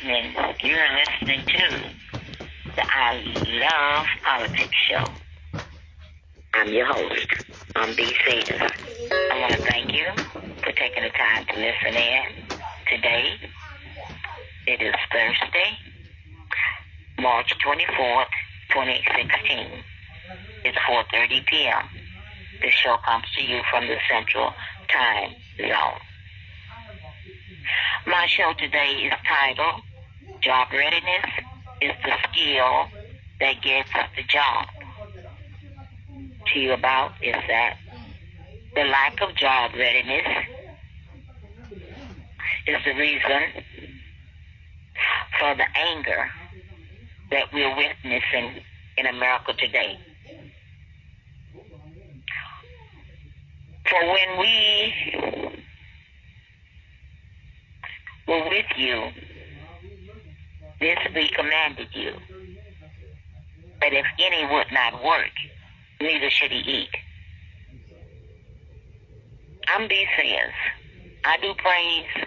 evening. 0.00 0.32
You're 0.62 0.88
listening 0.96 1.46
to 1.46 1.80
the 2.74 2.82
I 2.82 3.22
Love 3.46 4.06
Politics 4.24 4.76
show. 4.88 5.04
I'm 6.54 6.72
your 6.72 6.86
host, 6.86 7.26
I'm 7.76 7.94
B. 7.94 8.14
Cedars. 8.26 8.70
I 9.10 9.40
want 9.40 9.52
to 9.52 9.62
thank 9.62 9.92
you 9.92 10.06
for 10.62 10.72
taking 10.72 11.02
the 11.02 11.10
time 11.10 11.44
to 11.46 11.54
listen 11.54 11.94
in. 11.94 12.22
Today, 12.88 13.34
it 14.66 14.80
is 14.82 14.94
Thursday, 15.12 15.78
March 17.20 17.54
24th, 17.64 18.26
2016. 18.70 19.66
It's 20.64 20.78
4.30 20.78 21.46
p.m. 21.46 21.84
This 22.62 22.72
show 22.72 22.96
comes 23.04 23.24
to 23.36 23.44
you 23.44 23.60
from 23.70 23.86
the 23.86 23.96
Central 24.10 24.52
Time 24.88 25.34
Zone. 25.58 26.00
My 28.06 28.26
show 28.26 28.52
today 28.58 28.92
is 29.06 29.12
titled 29.28 29.82
Job 30.42 30.68
Readiness 30.72 31.26
is 31.82 31.92
the 32.02 32.12
Skill 32.30 32.86
That 33.40 33.60
Gets 33.62 33.90
the 34.16 34.22
Job. 34.22 34.66
To 36.46 36.58
you 36.58 36.72
about 36.72 37.12
is 37.22 37.34
that 37.48 37.74
the 38.74 38.84
lack 38.84 39.20
of 39.20 39.36
job 39.36 39.72
readiness 39.74 40.26
is 42.66 42.76
the 42.86 42.92
reason 42.92 43.64
for 45.38 45.54
the 45.54 45.66
anger 45.76 46.30
that 47.30 47.44
we're 47.52 47.76
witnessing 47.76 48.62
in 48.96 49.06
America 49.06 49.52
today. 49.58 49.98
For 53.88 54.06
when 54.06 54.38
we 54.38 54.94
were 58.26 58.48
with 58.48 58.66
you, 58.76 59.10
this 60.80 60.98
we 61.14 61.28
commanded 61.30 61.88
you, 61.92 62.12
that 63.80 63.92
if 63.92 64.06
any 64.18 64.46
would 64.52 64.66
not 64.72 65.04
work, 65.04 65.30
neither 66.00 66.30
should 66.30 66.50
he 66.50 66.58
eat. 66.58 66.90
I'm 69.68 69.88
B 69.88 70.06
says, 70.16 70.52
I 71.24 71.36
do 71.36 71.54
praise, 71.54 72.26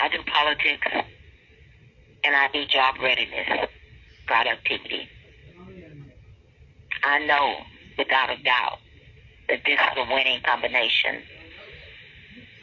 I 0.00 0.08
do 0.08 0.18
politics, 0.30 0.88
and 2.24 2.34
I 2.34 2.48
do 2.52 2.66
job 2.66 2.96
readiness, 3.02 3.68
productivity. 4.26 5.08
I 7.04 7.20
know 7.20 7.54
without 7.96 8.30
a 8.30 8.42
doubt 8.42 8.78
that 9.48 9.60
this 9.64 9.78
is 9.78 9.96
a 9.96 10.14
winning 10.14 10.40
combination. 10.44 11.22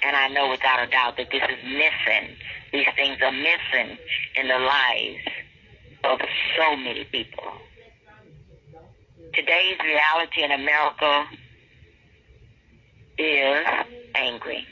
And 0.06 0.16
I 0.16 0.28
know 0.28 0.50
without 0.50 0.86
a 0.86 0.92
doubt 0.92 1.16
that 1.18 1.28
this 1.32 1.42
is 1.44 1.64
missing. 1.64 2.36
These 2.74 2.88
things 2.96 3.20
are 3.22 3.32
missing 3.32 3.98
in 4.36 4.48
the 4.48 4.58
lives 4.58 5.28
of 6.04 6.20
so 6.58 6.76
many 6.76 7.04
people. 7.06 7.44
Today's 9.32 9.78
reality 9.84 10.44
in 10.44 10.52
America 10.52 11.26
is 13.20 13.66
angry. 14.16 14.66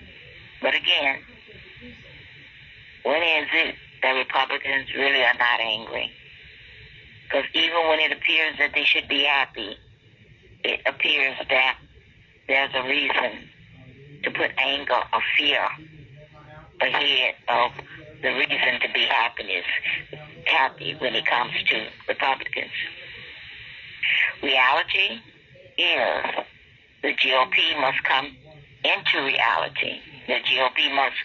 But 0.64 0.74
again, 0.74 1.20
when 3.04 3.22
is 3.22 3.48
it 3.54 3.76
that 4.02 4.12
Republicans 4.14 4.88
really 4.98 5.24
are 5.24 5.36
not 5.36 5.60
angry? 5.60 6.12
Because 7.24 7.46
even 7.54 7.88
when 7.88 8.00
it 8.00 8.12
appears 8.12 8.58
that 8.58 8.72
they 8.74 8.84
should 8.84 9.08
be 9.08 9.24
happy, 9.26 9.78
it 10.64 10.82
appears 10.88 11.38
that 11.50 11.78
there's 12.48 12.72
a 12.74 12.84
reason 12.84 13.48
to 14.24 14.32
put 14.32 14.50
anger 14.58 15.00
or 15.14 15.22
fear 15.38 15.68
ahead 16.82 17.36
of 17.48 17.72
the 18.22 18.30
reason 18.30 18.80
to 18.82 18.88
be 18.94 19.06
happiness, 19.06 19.66
happy 20.46 20.96
when 21.00 21.16
it 21.16 21.26
comes 21.26 21.52
to 21.68 21.88
Republicans. 22.08 22.72
Reality 24.44 25.20
is 25.78 26.46
the 27.02 27.14
GOP 27.14 27.80
must 27.80 28.04
come 28.04 28.36
into 28.84 29.26
reality. 29.26 30.00
The 30.28 30.34
GOP 30.34 30.96
must 30.96 31.16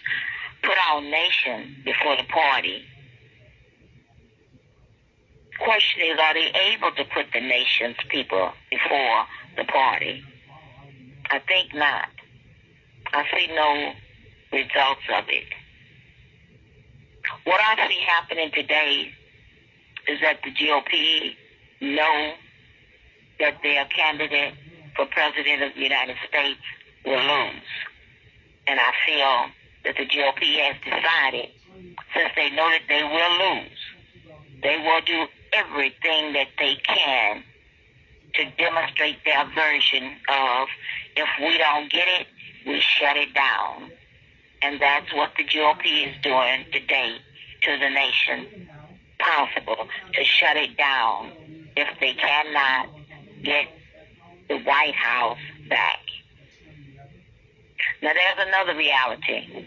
put 0.63 0.75
our 0.89 1.01
nation 1.01 1.75
before 1.85 2.15
the 2.17 2.23
party. 2.23 2.83
Question 5.59 6.01
is, 6.03 6.19
are 6.19 6.33
they 6.33 6.51
able 6.73 6.91
to 6.91 7.03
put 7.05 7.25
the 7.33 7.41
nation's 7.41 7.97
people 8.09 8.51
before 8.69 9.25
the 9.55 9.63
party? 9.65 10.23
I 11.29 11.39
think 11.39 11.73
not. 11.73 12.09
I 13.13 13.23
see 13.33 13.47
no 13.55 13.93
results 14.51 15.01
of 15.15 15.25
it. 15.29 15.56
What 17.47 17.61
I 17.61 17.87
see 17.87 18.01
happening 18.05 18.51
today 18.51 19.09
is 20.05 20.19
that 20.19 20.39
the 20.43 20.51
GOP 20.51 21.33
know 21.79 22.33
that 23.39 23.53
their 23.63 23.85
candidate 23.85 24.53
for 24.97 25.05
president 25.05 25.63
of 25.63 25.73
the 25.73 25.79
United 25.79 26.17
States 26.27 26.59
will 27.05 27.21
lose. 27.21 27.63
And 28.67 28.81
I 28.81 28.91
feel 29.05 29.45
that 29.85 29.95
the 29.95 30.05
GOP 30.05 30.59
has 30.59 30.75
decided, 30.83 31.51
since 32.13 32.31
they 32.35 32.49
know 32.49 32.69
that 32.69 32.83
they 32.89 33.03
will 33.03 33.55
lose, 33.55 33.79
they 34.61 34.75
will 34.79 34.99
do 35.05 35.27
everything 35.53 36.33
that 36.33 36.49
they 36.59 36.75
can 36.83 37.45
to 38.33 38.43
demonstrate 38.57 39.23
their 39.23 39.45
version 39.55 40.17
of 40.27 40.67
if 41.15 41.29
we 41.39 41.57
don't 41.57 41.89
get 41.89 42.09
it, 42.19 42.27
we 42.65 42.81
shut 42.81 43.15
it 43.15 43.33
down. 43.33 43.89
And 44.61 44.81
that's 44.81 45.13
what 45.13 45.31
the 45.37 45.45
GOP 45.45 46.09
is 46.09 46.21
doing 46.21 46.65
today 46.73 47.19
to 47.63 47.77
the 47.77 47.89
nation. 47.89 48.67
Possible 49.19 49.87
to 50.13 50.23
shut 50.23 50.57
it 50.57 50.77
down 50.77 51.31
if 51.75 51.87
they 51.99 52.13
cannot 52.13 52.89
get 53.43 53.67
the 54.47 54.59
White 54.59 54.95
House 54.95 55.39
back. 55.69 55.99
Now 58.01 58.11
there's 58.13 58.47
another 58.47 58.77
reality. 58.77 59.65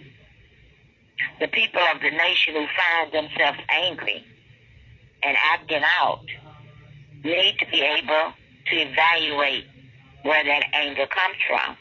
The 1.41 1.49
people 1.49 1.83
of 1.95 2.01
the 2.01 2.11
nation 2.11 2.55
who 2.55 2.67
find 2.77 3.13
themselves 3.13 3.59
angry 3.69 4.25
and 5.23 5.37
acting 5.53 5.83
out 6.01 6.25
need 7.25 7.59
to 7.59 7.67
be 7.67 7.83
able 7.83 8.33
to 8.67 8.77
evaluate 8.77 9.65
where 10.23 10.45
that 10.45 10.65
anger 10.73 11.07
comes 11.07 11.37
from. 11.47 11.77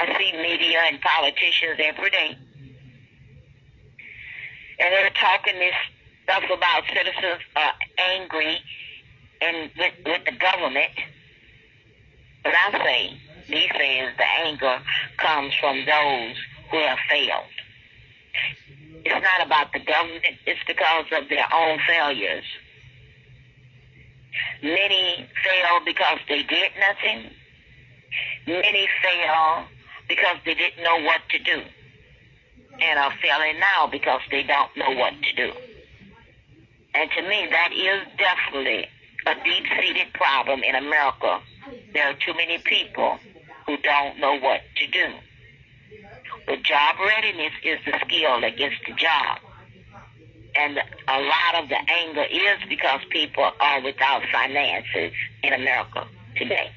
I 0.00 0.18
see 0.18 0.32
media 0.32 0.80
and 0.86 1.00
politicians 1.00 1.78
every 1.78 2.10
day. 2.10 2.38
And 4.80 4.92
they're 4.92 5.10
talking 5.10 5.58
this 5.58 5.74
stuff 6.24 6.44
about 6.44 6.84
citizens 6.88 7.42
are 7.56 7.72
angry 7.98 8.58
and 9.40 9.70
with, 9.78 9.94
with 10.04 10.24
the 10.24 10.32
government. 10.32 10.92
But 12.44 12.52
I 12.54 12.84
say, 12.84 13.20
these 13.48 13.70
says 13.70 14.12
the 14.16 14.28
anger 14.44 14.78
comes 15.16 15.54
from 15.60 15.84
those 15.84 16.36
who 16.70 16.78
have 16.78 16.98
failed. 17.10 17.44
It's 19.04 19.24
not 19.24 19.46
about 19.46 19.72
the 19.72 19.80
government, 19.80 20.24
it's 20.46 20.60
because 20.66 21.06
of 21.12 21.28
their 21.28 21.46
own 21.52 21.78
failures. 21.86 22.44
Many 24.62 25.28
fail 25.44 25.80
because 25.84 26.18
they 26.28 26.42
did 26.42 26.70
nothing. 26.78 27.30
Many 28.46 28.88
fail 29.02 29.64
because 30.08 30.36
they 30.44 30.54
didn't 30.54 30.82
know 30.82 31.00
what 31.02 31.22
to 31.30 31.38
do. 31.38 31.62
And 32.80 32.98
are 32.98 33.12
failing 33.20 33.58
now 33.58 33.88
because 33.90 34.20
they 34.30 34.44
don't 34.44 34.76
know 34.76 34.90
what 35.00 35.14
to 35.22 35.32
do. 35.34 35.52
And 36.94 37.10
to 37.10 37.22
me, 37.22 37.48
that 37.50 37.72
is 37.72 38.06
definitely 38.16 38.88
a 39.26 39.34
deep-seated 39.44 40.12
problem 40.14 40.62
in 40.62 40.74
America. 40.74 41.40
There 41.92 42.08
are 42.08 42.14
too 42.14 42.34
many 42.34 42.58
people 42.58 43.18
who 43.66 43.76
don't 43.78 44.18
know 44.20 44.38
what 44.38 44.60
to 44.76 44.86
do. 44.86 45.06
But 46.46 46.62
job 46.62 46.96
readiness 47.00 47.52
is 47.62 47.78
the 47.84 47.98
skill 48.06 48.40
that 48.40 48.56
gets 48.56 48.76
the 48.86 48.94
job. 48.94 49.38
And 50.56 50.78
a 50.78 51.20
lot 51.20 51.62
of 51.62 51.68
the 51.68 51.78
anger 51.90 52.24
is 52.24 52.58
because 52.68 53.00
people 53.10 53.50
are 53.60 53.82
without 53.82 54.22
finances 54.32 55.12
in 55.42 55.52
America 55.52 56.06
today. 56.36 56.70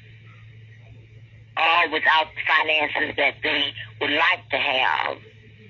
Or 1.56 1.90
without 1.90 2.28
finances 2.46 3.16
that 3.16 3.34
they 3.42 3.72
would 4.00 4.10
like 4.10 4.48
to 4.50 4.56
have. 4.56 5.16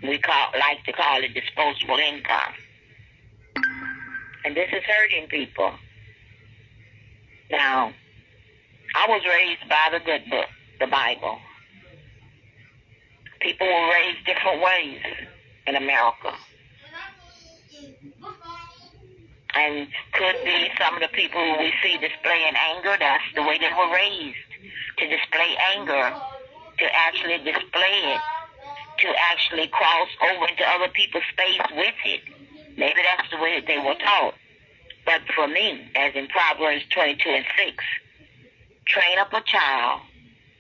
We 0.03 0.19
call 0.19 0.49
like 0.59 0.85
to 0.85 0.93
call 0.93 1.23
it 1.23 1.33
disposable 1.33 1.99
income. 1.99 2.55
And 4.45 4.57
this 4.57 4.69
is 4.73 4.83
hurting 4.83 5.29
people. 5.29 5.73
Now, 7.51 7.93
I 8.97 9.07
was 9.09 9.23
raised 9.25 9.69
by 9.69 9.89
the 9.93 10.01
good 10.05 10.29
book, 10.29 10.49
the 10.81 10.87
Bible. 10.89 11.39
People 13.41 13.67
were 13.67 13.91
raised 13.93 14.27
different 14.27 14.63
ways 14.63 15.01
in 15.67 15.77
America. 15.77 16.35
And 19.55 19.87
could 20.15 20.37
be 20.45 20.71
some 20.81 20.95
of 20.95 21.03
the 21.03 21.09
people 21.09 21.41
who 21.41 21.59
we 21.59 21.73
see 21.83 21.99
displaying 21.99 22.55
anger, 22.57 22.97
that's 22.99 23.25
the 23.35 23.43
way 23.43 23.59
they 23.59 23.71
were 23.77 23.95
raised. 23.95 24.37
To 24.99 25.09
display 25.09 25.57
anger, 25.77 26.15
to 26.79 26.85
actually 26.95 27.39
display 27.39 28.15
it, 28.15 28.21
to 28.99 29.09
actually 29.31 29.69
cross 29.69 30.09
over 30.23 30.49
into 30.49 30.65
other 30.65 30.89
people's 30.89 31.25
space 31.33 31.61
with 31.77 31.95
it. 32.05 32.21
Maybe 32.77 33.01
that's 33.03 33.31
the 33.31 33.39
way 33.39 33.61
that 33.61 33.67
they 33.67 33.79
were 33.79 33.95
taught. 33.95 34.35
But 35.05 35.23
for 35.35 35.49
me, 35.49 35.91
as 35.97 36.15
in 36.15 36.29
Proverbs 36.29 36.85
22 36.91 37.29
and 37.29 37.45
6, 37.59 37.85
train 38.87 39.19
up 39.19 39.33
a 39.33 39.43
child 39.43 40.01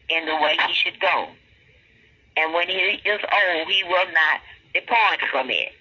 in 0.08 0.26
the 0.26 0.34
way 0.34 0.56
he 0.67 0.75
should 0.75 1.00
go. 1.00 1.29
And 2.37 2.52
when 2.52 2.69
he 2.69 2.75
is 2.75 3.20
old, 3.23 3.69
he 3.69 3.84
will 3.84 4.06
not 4.12 4.40
depart 4.75 5.20
from 5.31 5.50
it. 5.50 5.73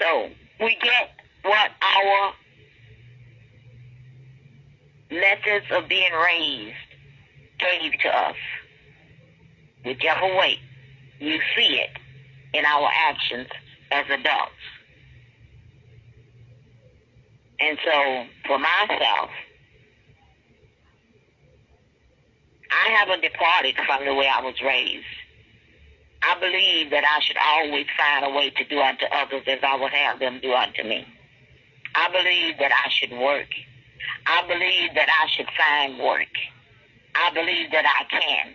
So 0.00 0.30
we 0.60 0.76
get 0.82 1.10
what 1.42 1.70
our 1.82 2.32
methods 5.10 5.66
of 5.70 5.88
being 5.88 6.12
raised 6.12 6.74
gave 7.58 7.92
to 8.00 8.08
us. 8.08 8.36
Whichever 9.84 10.36
way 10.36 10.58
you 11.18 11.38
see 11.56 11.80
it 11.80 11.90
in 12.54 12.64
our 12.64 12.88
actions 13.08 13.48
as 13.90 14.04
adults. 14.06 14.52
And 17.60 17.78
so 17.84 18.24
for 18.46 18.58
myself, 18.58 19.30
I 22.70 22.88
haven't 22.98 23.22
departed 23.22 23.76
from 23.86 24.04
the 24.04 24.14
way 24.14 24.28
I 24.28 24.40
was 24.42 24.54
raised. 24.64 25.04
I 26.22 26.38
believe 26.38 26.90
that 26.90 27.04
I 27.04 27.20
should 27.20 27.36
always 27.36 27.86
find 27.98 28.24
a 28.24 28.30
way 28.30 28.50
to 28.50 28.64
do 28.64 28.80
unto 28.80 29.04
others 29.06 29.42
as 29.46 29.58
I 29.62 29.76
would 29.76 29.92
have 29.92 30.18
them 30.20 30.40
do 30.40 30.52
unto 30.52 30.82
me. 30.84 31.06
I 31.94 32.08
believe 32.10 32.58
that 32.58 32.72
I 32.72 32.88
should 32.90 33.12
work. 33.12 33.48
I 34.26 34.46
believe 34.46 34.94
that 34.94 35.08
I 35.08 35.28
should 35.28 35.48
find 35.56 35.98
work. 35.98 36.34
I 37.14 37.30
believe 37.34 37.70
that 37.72 37.84
I 37.84 38.04
can. 38.04 38.54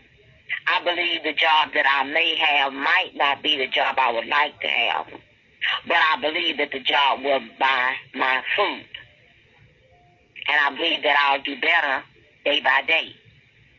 I 0.67 0.83
believe 0.83 1.23
the 1.23 1.33
job 1.33 1.73
that 1.73 1.85
I 1.87 2.03
may 2.03 2.35
have 2.35 2.73
might 2.73 3.11
not 3.15 3.41
be 3.43 3.57
the 3.57 3.67
job 3.67 3.95
I 3.97 4.11
would 4.11 4.27
like 4.27 4.59
to 4.61 4.67
have, 4.67 5.07
but 5.87 5.97
I 5.97 6.19
believe 6.21 6.57
that 6.57 6.71
the 6.71 6.79
job 6.79 7.23
will 7.23 7.41
buy 7.59 7.95
my 8.15 8.41
food. 8.55 8.85
And 10.49 10.59
I 10.59 10.75
believe 10.75 11.03
that 11.03 11.17
I'll 11.19 11.41
do 11.41 11.59
better 11.59 12.03
day 12.45 12.61
by 12.61 12.81
day 12.87 13.11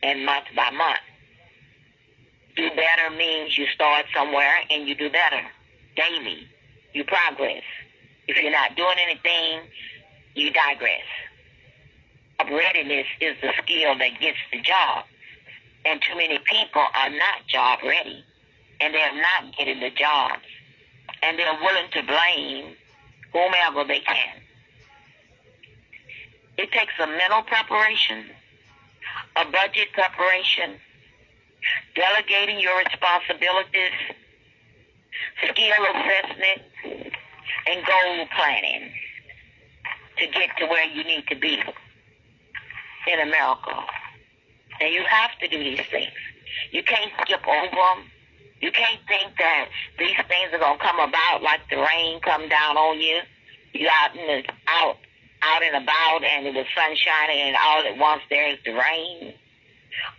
and 0.03 0.25
month 0.25 0.45
by 0.55 0.69
month. 0.71 0.99
Do 2.55 2.69
better 2.69 3.15
means 3.15 3.57
you 3.57 3.65
start 3.73 4.05
somewhere 4.15 4.53
and 4.69 4.87
you 4.87 4.95
do 4.95 5.09
better 5.09 5.41
daily. 5.95 6.47
You 6.93 7.03
progress. 7.03 7.63
If 8.27 8.37
you're 8.37 8.51
not 8.51 8.75
doing 8.75 8.97
anything, 9.03 9.61
you 10.35 10.51
digress. 10.51 11.05
Readiness 12.49 13.05
is 13.21 13.35
the 13.41 13.51
skill 13.61 13.97
that 13.97 14.19
gets 14.19 14.37
the 14.51 14.61
job. 14.61 15.05
And 15.85 16.01
too 16.01 16.15
many 16.15 16.39
people 16.39 16.81
are 16.81 17.09
not 17.09 17.47
job 17.47 17.79
ready. 17.83 18.23
And 18.81 18.93
they're 18.93 19.15
not 19.15 19.55
getting 19.57 19.79
the 19.79 19.89
jobs. 19.89 20.43
And 21.21 21.37
they're 21.37 21.57
willing 21.61 21.91
to 21.93 22.03
blame 22.03 22.75
whomever 23.33 23.83
they 23.87 23.99
can. 23.99 24.41
It 26.57 26.71
takes 26.71 26.93
a 26.99 27.07
mental 27.07 27.43
preparation, 27.43 28.25
a 29.37 29.45
budget 29.45 29.93
preparation, 29.93 30.75
delegating 31.95 32.59
your 32.59 32.77
responsibilities, 32.79 33.95
skill 35.37 35.85
assessment, 35.93 37.13
and 37.67 37.85
goal 37.85 38.25
planning 38.35 38.91
to 40.17 40.27
get 40.27 40.49
to 40.57 40.65
where 40.65 40.85
you 40.89 41.03
need 41.03 41.27
to 41.27 41.35
be 41.35 41.61
in 43.07 43.19
America. 43.19 43.85
And 44.81 44.93
you 44.93 45.03
have 45.07 45.31
to 45.41 45.47
do 45.47 45.57
these 45.57 45.85
things. 45.91 46.11
You 46.71 46.83
can't 46.83 47.11
skip 47.21 47.45
over 47.47 47.75
them. 47.75 48.11
You 48.61 48.71
can't 48.71 48.99
think 49.07 49.37
that 49.37 49.69
these 49.97 50.15
things 50.27 50.53
are 50.53 50.59
gonna 50.59 50.79
come 50.79 50.99
about 50.99 51.41
like 51.41 51.61
the 51.69 51.77
rain 51.77 52.19
come 52.21 52.49
down 52.49 52.77
on 52.77 52.99
you. 52.99 53.21
You 53.73 53.87
out 53.87 54.15
in 54.15 54.25
the 54.25 54.53
out 54.67 54.97
out 55.41 55.63
and 55.63 55.83
about 55.83 56.23
and 56.23 56.47
it 56.47 56.53
was 56.53 56.65
sun 56.75 56.95
shining 56.95 57.39
and 57.39 57.55
all 57.55 57.85
at 57.85 57.97
once 57.97 58.21
there's 58.29 58.57
the 58.65 58.73
rain. 58.73 59.33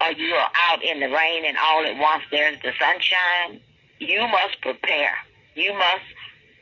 Or 0.00 0.12
you 0.12 0.34
are 0.34 0.50
out 0.70 0.82
in 0.82 1.00
the 1.00 1.08
rain 1.08 1.44
and 1.44 1.56
all 1.58 1.84
at 1.84 1.98
once 1.98 2.22
there's 2.30 2.60
the 2.62 2.72
sunshine. 2.78 3.60
You 3.98 4.22
must 4.22 4.60
prepare. 4.62 5.16
You 5.54 5.72
must 5.74 6.08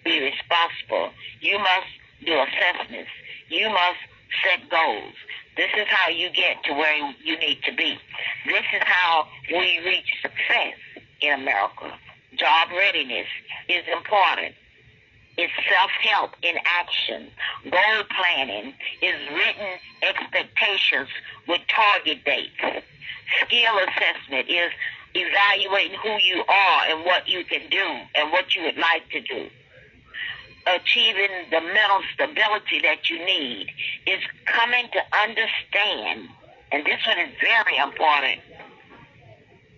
be 0.04 0.20
responsible. 0.20 1.12
You 1.40 1.58
must 1.58 1.90
do 2.24 2.34
assessments. 2.34 3.10
You 3.48 3.68
must 3.70 3.98
set 4.42 4.68
goals. 4.68 5.14
This 5.58 5.70
is 5.76 5.88
how 5.88 6.08
you 6.08 6.30
get 6.30 6.62
to 6.66 6.72
where 6.72 6.96
you 7.24 7.36
need 7.36 7.60
to 7.64 7.72
be. 7.74 7.98
This 8.46 8.62
is 8.72 8.82
how 8.84 9.26
we 9.50 9.80
reach 9.84 10.06
success 10.22 10.78
in 11.20 11.32
America. 11.32 11.98
Job 12.36 12.68
readiness 12.70 13.26
is 13.68 13.82
important. 13.92 14.54
It's 15.36 15.52
self-help 15.68 16.30
in 16.42 16.54
action. 16.64 17.26
Goal 17.64 18.04
planning 18.16 18.72
is 19.02 19.16
written 19.34 19.78
expectations 20.00 21.08
with 21.48 21.60
target 21.66 22.24
dates. 22.24 22.86
Skill 23.42 23.78
assessment 23.78 24.48
is 24.48 24.70
evaluating 25.16 25.98
who 25.98 26.18
you 26.22 26.44
are 26.48 26.82
and 26.86 27.04
what 27.04 27.26
you 27.26 27.42
can 27.42 27.68
do 27.68 27.84
and 28.14 28.30
what 28.30 28.54
you 28.54 28.62
would 28.62 28.78
like 28.78 29.10
to 29.10 29.20
do 29.22 29.50
achieving 30.76 31.30
the 31.50 31.60
mental 31.60 32.02
stability 32.14 32.80
that 32.82 33.08
you 33.08 33.18
need 33.24 33.68
is 34.06 34.20
coming 34.46 34.86
to 34.92 35.00
understand, 35.22 36.28
and 36.72 36.84
this 36.84 37.00
one 37.06 37.18
is 37.18 37.34
very 37.40 37.76
important, 37.78 38.40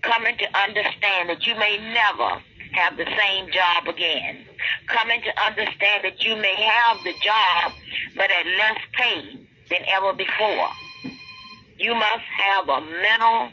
coming 0.02 0.37
to 0.38 0.58
understand 0.58 1.28
that 1.28 1.46
you 1.46 1.54
may 1.56 1.78
never 1.94 2.42
have 2.72 2.96
the 2.96 3.04
same 3.04 3.50
job 3.50 3.88
again. 3.88 4.44
Coming 4.87 5.20
to 5.22 5.44
understand 5.44 6.04
that 6.04 6.25
you 6.25 6.37
may 6.37 6.54
have 6.54 6.98
the 7.04 7.14
job, 7.22 7.72
but 8.16 8.31
at 8.31 8.46
less 8.46 8.78
pay 8.93 9.38
than 9.70 9.81
ever 9.88 10.12
before. 10.12 10.69
You 11.78 11.94
must 11.94 12.25
have 12.38 12.69
a 12.69 12.81
mental 12.81 13.48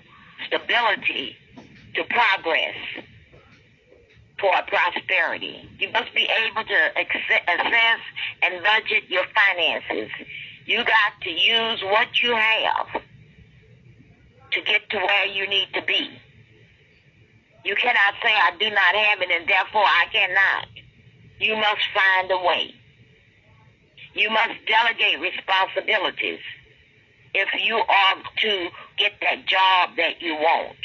stability 0.45 1.36
to 1.95 2.04
progress 2.04 2.75
for 4.39 4.51
prosperity. 4.68 5.68
You 5.80 5.92
must 5.92 6.13
be 6.13 6.28
able 6.45 6.63
to 6.63 6.80
assess 6.98 8.00
and 8.44 8.63
budget 8.63 9.10
your 9.10 9.24
finances. 9.34 10.12
You 10.66 10.78
got 10.78 11.13
to 11.24 11.30
use 11.30 11.81
what 11.84 12.22
you 12.22 12.36
have 12.36 13.01
to 14.51 14.62
get 14.62 14.89
to 14.92 14.98
where 14.98 15.25
you 15.25 15.48
need 15.48 15.69
to 15.74 15.81
be. 15.81 16.10
You 17.66 17.75
cannot 17.75 18.13
say, 18.24 18.31
I 18.31 18.51
do 18.60 18.69
not 18.69 18.95
have 18.95 19.22
it 19.22 19.30
and 19.31 19.48
therefore 19.48 19.84
I 19.84 20.06
cannot. 20.12 20.68
You 21.40 21.56
must 21.56 21.81
find 21.94 22.31
a 22.31 22.38
way. 22.45 22.73
You 24.14 24.30
must 24.30 24.54
delegate 24.66 25.19
responsibilities 25.19 26.40
if 27.33 27.50
you 27.64 27.76
are 27.76 28.16
to 28.38 28.69
get 28.97 29.14
that 29.21 29.45
job 29.45 29.92
that 29.97 30.21
you 30.21 30.33
want 30.33 30.78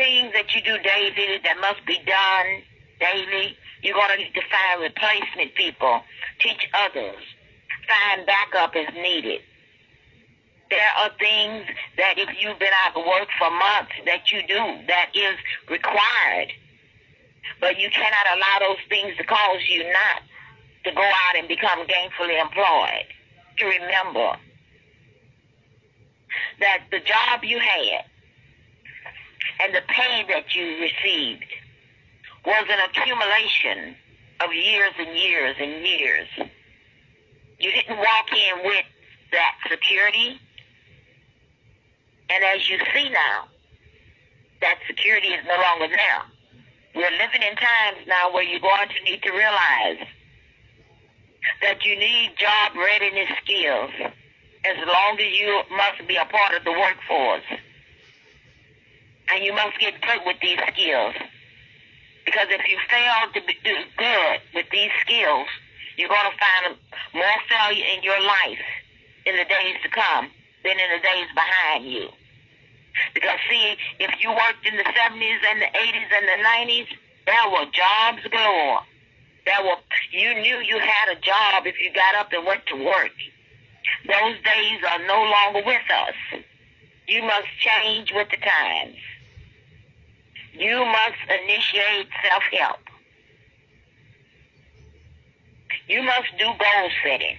things 0.00 0.32
that 0.32 0.54
you 0.54 0.62
do 0.62 0.78
daily 0.80 1.38
that 1.44 1.60
must 1.60 1.84
be 1.84 2.00
done 2.08 2.64
daily. 3.00 3.56
You're 3.82 3.94
going 3.94 4.16
to 4.16 4.16
need 4.16 4.32
to 4.32 4.40
find 4.48 4.80
replacement 4.80 5.54
people. 5.54 6.00
Teach 6.40 6.68
others. 6.72 7.20
Find 7.84 8.24
backup 8.24 8.74
as 8.76 8.94
needed. 8.94 9.42
There 10.70 10.92
are 10.96 11.10
things 11.18 11.66
that 11.98 12.14
if 12.16 12.30
you've 12.40 12.58
been 12.58 12.72
out 12.86 12.96
of 12.96 13.04
work 13.04 13.28
for 13.36 13.50
months 13.50 13.92
that 14.06 14.32
you 14.32 14.40
do 14.46 14.86
that 14.88 15.10
is 15.12 15.36
required. 15.68 16.48
But 17.60 17.78
you 17.78 17.90
cannot 17.90 18.26
allow 18.36 18.68
those 18.68 18.82
things 18.88 19.16
to 19.18 19.24
cause 19.24 19.60
you 19.68 19.84
not 19.84 20.22
to 20.84 20.92
go 20.92 21.02
out 21.02 21.36
and 21.36 21.46
become 21.46 21.80
gainfully 21.84 22.40
employed. 22.40 23.04
To 23.58 23.66
remember 23.66 24.36
that 26.60 26.84
the 26.90 27.00
job 27.00 27.44
you 27.44 27.58
had 27.58 28.04
and 29.62 29.74
the 29.74 29.82
pay 29.88 30.24
that 30.28 30.54
you 30.54 30.80
received 30.80 31.44
was 32.46 32.64
an 32.70 32.78
accumulation 32.88 33.94
of 34.40 34.52
years 34.54 34.92
and 34.98 35.16
years 35.16 35.56
and 35.60 35.86
years. 35.86 36.28
You 37.58 37.70
didn't 37.70 37.98
walk 37.98 38.32
in 38.32 38.64
with 38.64 38.86
that 39.32 39.54
security. 39.70 40.40
And 42.30 42.44
as 42.44 42.70
you 42.70 42.78
see 42.94 43.10
now, 43.10 43.48
that 44.62 44.78
security 44.86 45.28
is 45.28 45.44
no 45.46 45.56
longer 45.56 45.94
there. 45.94 46.22
We're 46.94 47.18
living 47.18 47.42
in 47.42 47.56
times 47.56 48.06
now 48.06 48.32
where 48.32 48.42
you're 48.42 48.60
going 48.60 48.88
to 48.88 49.10
need 49.10 49.22
to 49.22 49.30
realize 49.30 50.06
that 51.62 51.84
you 51.84 51.96
need 51.98 52.32
job 52.38 52.72
readiness 52.76 53.28
skills 53.42 53.90
as 54.64 54.76
long 54.86 55.18
as 55.18 55.38
you 55.38 55.62
must 55.70 56.06
be 56.08 56.16
a 56.16 56.24
part 56.24 56.54
of 56.54 56.64
the 56.64 56.72
workforce. 56.72 57.60
And 59.32 59.44
you 59.44 59.52
must 59.52 59.78
get 59.78 60.00
good 60.00 60.20
with 60.26 60.36
these 60.42 60.58
skills. 60.72 61.14
Because 62.24 62.48
if 62.50 62.62
you 62.68 62.78
fail 62.88 63.32
to 63.34 63.40
do 63.40 63.76
good 63.96 64.40
with 64.54 64.66
these 64.70 64.90
skills, 65.00 65.46
you're 65.96 66.08
going 66.08 66.30
to 66.30 66.38
find 66.38 66.76
more 67.14 67.38
failure 67.48 67.84
in 67.96 68.02
your 68.02 68.20
life 68.20 68.64
in 69.26 69.36
the 69.36 69.44
days 69.44 69.76
to 69.82 69.88
come 69.88 70.30
than 70.64 70.78
in 70.78 70.88
the 70.94 71.02
days 71.02 71.28
behind 71.34 71.84
you. 71.84 72.08
Because 73.14 73.38
see, 73.48 73.76
if 73.98 74.10
you 74.20 74.30
worked 74.30 74.66
in 74.66 74.76
the 74.76 74.84
70s 74.84 75.40
and 75.50 75.62
the 75.62 75.70
80s 75.72 76.10
and 76.12 76.26
the 76.28 76.38
90s, 76.44 76.86
There 77.26 77.50
were 77.52 77.66
jobs 77.70 78.26
galore. 78.30 78.80
There 79.46 79.62
were 79.62 79.76
you 80.10 80.34
knew 80.34 80.58
you 80.58 80.78
had 80.78 81.16
a 81.16 81.20
job 81.20 81.66
if 81.66 81.80
you 81.80 81.92
got 81.92 82.14
up 82.16 82.32
and 82.32 82.44
went 82.44 82.66
to 82.66 82.84
work. 82.84 83.14
Those 84.06 84.36
days 84.42 84.80
are 84.90 85.06
no 85.06 85.22
longer 85.22 85.62
with 85.64 85.88
us. 85.90 86.42
You 87.06 87.22
must 87.22 87.46
change 87.58 88.12
with 88.12 88.28
the 88.30 88.36
times. 88.36 88.96
You 90.60 90.84
must 90.84 91.40
initiate 91.42 92.08
self-help. 92.22 92.80
You 95.88 96.02
must 96.02 96.28
do 96.38 96.44
goal 96.44 96.90
setting. 97.02 97.36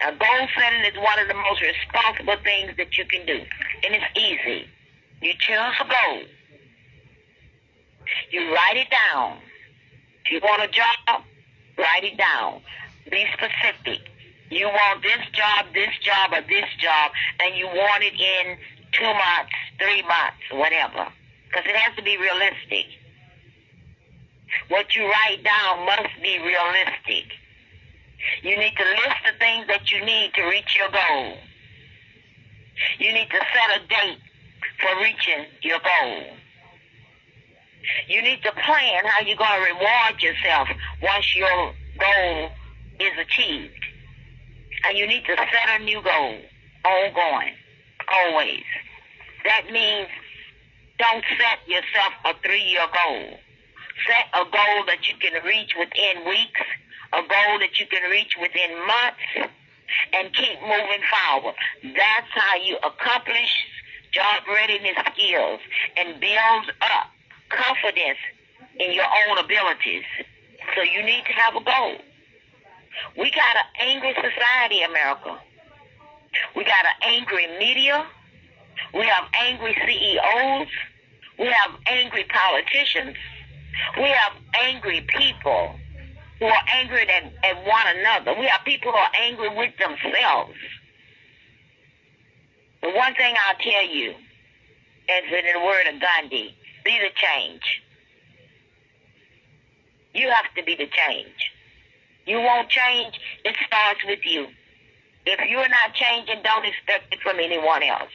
Now, 0.00 0.10
goal 0.10 0.46
setting 0.54 0.84
is 0.84 0.98
one 0.98 1.18
of 1.18 1.28
the 1.28 1.34
most 1.34 1.62
responsible 1.62 2.36
things 2.44 2.76
that 2.76 2.98
you 2.98 3.06
can 3.06 3.24
do, 3.24 3.40
and 3.84 3.94
it's 3.94 4.04
easy. 4.14 4.68
You 5.22 5.32
choose 5.38 5.80
a 5.80 5.88
goal. 5.88 6.24
You 8.30 8.52
write 8.52 8.76
it 8.76 8.88
down. 8.90 9.38
If 10.26 10.32
you 10.32 10.40
want 10.42 10.62
a 10.62 10.68
job, 10.68 11.22
write 11.78 12.04
it 12.04 12.18
down. 12.18 12.60
Be 13.10 13.24
specific. 13.32 14.10
You 14.50 14.66
want 14.66 15.02
this 15.02 15.24
job, 15.32 15.72
this 15.72 15.96
job, 16.02 16.34
or 16.34 16.42
this 16.46 16.68
job, 16.78 17.12
and 17.40 17.56
you 17.56 17.66
want 17.66 18.04
it 18.04 18.12
in 18.12 18.58
two 18.92 19.06
months, 19.06 19.56
three 19.78 20.02
months, 20.02 20.44
whatever. 20.52 21.10
Because 21.48 21.64
it 21.66 21.76
has 21.76 21.96
to 21.96 22.02
be 22.02 22.16
realistic. 22.16 22.86
What 24.68 24.94
you 24.94 25.04
write 25.04 25.42
down 25.44 25.86
must 25.86 26.22
be 26.22 26.38
realistic. 26.38 27.32
You 28.42 28.56
need 28.56 28.76
to 28.76 28.84
list 28.84 29.20
the 29.24 29.38
things 29.38 29.66
that 29.68 29.90
you 29.90 30.04
need 30.04 30.32
to 30.34 30.42
reach 30.44 30.76
your 30.76 30.90
goal. 30.90 31.34
You 32.98 33.12
need 33.12 33.28
to 33.30 33.38
set 33.38 33.80
a 33.82 33.86
date 33.86 34.18
for 34.80 35.02
reaching 35.02 35.46
your 35.62 35.78
goal. 35.78 36.22
You 38.08 38.22
need 38.22 38.42
to 38.42 38.52
plan 38.52 39.04
how 39.04 39.24
you're 39.24 39.36
going 39.36 39.64
to 39.64 39.72
reward 39.72 40.22
yourself 40.22 40.68
once 41.02 41.36
your 41.36 41.72
goal 41.98 42.50
is 42.98 43.12
achieved. 43.18 43.72
And 44.86 44.98
you 44.98 45.06
need 45.06 45.24
to 45.26 45.36
set 45.36 45.80
a 45.80 45.84
new 45.84 46.02
goal, 46.02 46.36
ongoing, 46.84 47.54
always. 48.08 48.64
That 49.44 49.70
means 49.72 50.08
don't 50.98 51.24
set 51.38 51.60
yourself 51.68 52.12
a 52.24 52.32
three-year 52.42 52.86
goal. 52.92 53.38
Set 54.06 54.26
a 54.34 54.44
goal 54.44 54.84
that 54.86 55.08
you 55.08 55.14
can 55.20 55.42
reach 55.44 55.74
within 55.78 56.24
weeks, 56.28 56.60
a 57.12 57.22
goal 57.22 57.58
that 57.60 57.78
you 57.78 57.86
can 57.86 58.10
reach 58.10 58.36
within 58.40 58.76
months, 58.86 59.52
and 60.12 60.32
keep 60.34 60.60
moving 60.62 61.02
forward. 61.08 61.54
That's 61.82 62.30
how 62.30 62.56
you 62.56 62.76
accomplish 62.78 63.52
job 64.12 64.42
readiness 64.48 64.96
skills 65.12 65.60
and 65.96 66.20
build 66.20 66.72
up 66.80 67.10
confidence 67.50 68.18
in 68.78 68.92
your 68.92 69.04
own 69.04 69.38
abilities. 69.38 70.04
So 70.74 70.82
you 70.82 71.02
need 71.02 71.24
to 71.26 71.32
have 71.32 71.54
a 71.54 71.64
goal. 71.64 71.96
We 73.16 73.30
got 73.30 73.56
an 73.56 73.68
angry 73.80 74.14
society, 74.14 74.82
America. 74.82 75.38
We 76.54 76.64
got 76.64 76.84
an 76.84 77.14
angry 77.14 77.46
media. 77.58 78.06
We 78.94 79.06
have 79.06 79.24
angry 79.40 79.76
CEOs. 79.86 80.68
We 81.38 81.46
have 81.46 81.72
angry 81.86 82.24
politicians. 82.24 83.16
We 83.96 84.08
have 84.08 84.32
angry 84.62 85.06
people 85.18 85.74
who 86.38 86.46
are 86.46 86.62
angry 86.74 87.02
at, 87.02 87.24
at 87.44 87.56
one 87.64 87.86
another. 87.98 88.38
We 88.38 88.46
have 88.46 88.64
people 88.64 88.92
who 88.92 88.98
are 88.98 89.10
angry 89.20 89.48
with 89.48 89.72
themselves. 89.78 90.54
The 92.82 92.90
one 92.90 93.14
thing 93.14 93.34
I'll 93.48 93.58
tell 93.58 93.86
you, 93.86 94.10
as 95.08 95.24
in 95.24 95.44
the 95.54 95.64
word 95.64 95.86
of 95.92 96.00
Gandhi, 96.00 96.54
be 96.84 96.98
the 96.98 97.10
change. 97.14 97.82
You 100.14 100.28
have 100.30 100.52
to 100.56 100.62
be 100.62 100.74
the 100.74 100.88
change. 100.88 101.52
You 102.26 102.38
won't 102.38 102.68
change, 102.68 103.14
it 103.44 103.56
starts 103.66 104.00
with 104.06 104.20
you. 104.24 104.46
If 105.26 105.50
you're 105.50 105.68
not 105.68 105.94
changing, 105.94 106.42
don't 106.42 106.64
expect 106.64 107.12
it 107.12 107.20
from 107.20 107.38
anyone 107.40 107.82
else. 107.82 108.12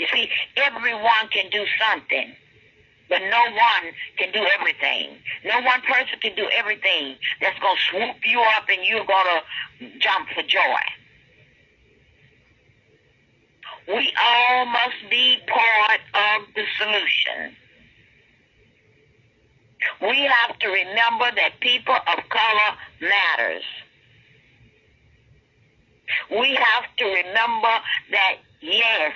You 0.00 0.06
see, 0.14 0.30
everyone 0.56 1.28
can 1.30 1.50
do 1.50 1.62
something, 1.78 2.32
but 3.10 3.20
no 3.20 3.42
one 3.52 3.92
can 4.16 4.32
do 4.32 4.40
everything. 4.58 5.18
No 5.44 5.60
one 5.60 5.82
person 5.82 6.18
can 6.22 6.34
do 6.34 6.48
everything 6.56 7.16
that's 7.42 7.58
going 7.60 7.76
to 7.76 7.82
swoop 7.90 8.16
you 8.24 8.40
up 8.40 8.64
and 8.70 8.78
you're 8.82 9.04
going 9.04 9.26
to 9.26 9.98
jump 9.98 10.30
for 10.34 10.40
joy. 10.40 10.80
We 13.88 14.10
all 14.24 14.64
must 14.64 14.96
be 15.10 15.36
part 15.46 16.00
of 16.14 16.48
the 16.54 16.64
solution. 16.78 17.54
We 20.00 20.22
have 20.22 20.58
to 20.60 20.68
remember 20.68 21.30
that 21.36 21.60
people 21.60 21.94
of 21.94 22.18
color 22.30 22.76
matters. 23.02 23.64
We 26.30 26.54
have 26.54 26.84
to 26.96 27.04
remember 27.04 27.80
that, 28.12 28.36
yes, 28.62 29.12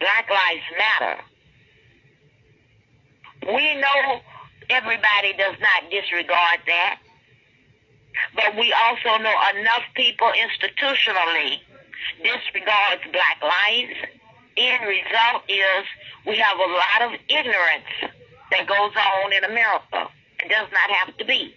Black 0.00 0.28
Lives 0.30 0.68
Matter. 0.78 1.22
We 3.46 3.74
know 3.76 4.20
everybody 4.70 5.32
does 5.36 5.56
not 5.60 5.90
disregard 5.90 6.60
that. 6.66 6.98
But 8.34 8.56
we 8.56 8.72
also 8.72 9.22
know 9.22 9.34
enough 9.54 9.84
people 9.94 10.30
institutionally 10.34 11.60
disregards 12.22 13.02
black 13.12 13.38
lives. 13.42 13.94
End 14.56 14.82
result 14.86 15.42
is 15.48 15.84
we 16.26 16.36
have 16.36 16.58
a 16.58 16.66
lot 16.66 17.12
of 17.12 17.20
ignorance 17.28 18.12
that 18.50 18.66
goes 18.66 18.92
on 18.96 19.32
in 19.32 19.44
America. 19.44 20.08
It 20.42 20.48
does 20.48 20.68
not 20.72 20.90
have 20.96 21.16
to 21.16 21.24
be. 21.24 21.54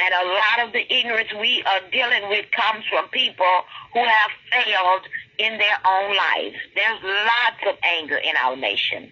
And 0.00 0.14
a 0.14 0.26
lot 0.26 0.66
of 0.66 0.72
the 0.72 0.82
ignorance 0.92 1.28
we 1.38 1.62
are 1.64 1.80
dealing 1.90 2.28
with 2.28 2.46
comes 2.52 2.84
from 2.90 3.08
people 3.08 3.62
who 3.92 4.04
have 4.04 4.30
failed 4.50 5.02
in 5.42 5.58
their 5.58 5.78
own 5.86 6.16
lives. 6.16 6.56
There's 6.74 7.02
lots 7.02 7.62
of 7.68 7.74
anger 7.82 8.16
in 8.16 8.36
our 8.36 8.56
nation. 8.56 9.10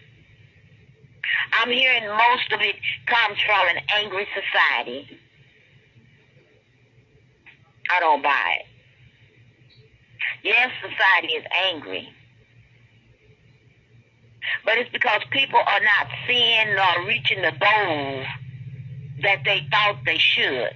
I'm 1.53 1.71
hearing 1.71 2.07
most 2.09 2.53
of 2.53 2.61
it 2.61 2.77
comes 3.07 3.39
from 3.41 3.69
an 3.69 3.83
angry 3.97 4.27
society. 4.35 5.19
I 7.91 8.01
don't 8.01 8.23
buy 8.23 8.59
it. 8.61 8.67
Yes, 10.45 10.71
society 10.81 11.35
is 11.35 11.45
angry. 11.67 12.09
But 14.65 14.79
it's 14.79 14.91
because 14.91 15.23
people 15.31 15.59
are 15.59 15.81
not 15.81 16.07
seeing 16.27 16.69
or 16.69 17.07
reaching 17.07 17.43
the 17.43 17.53
goals 17.61 18.27
that 19.23 19.43
they 19.45 19.67
thought 19.71 19.99
they 20.07 20.19
should. 20.19 20.71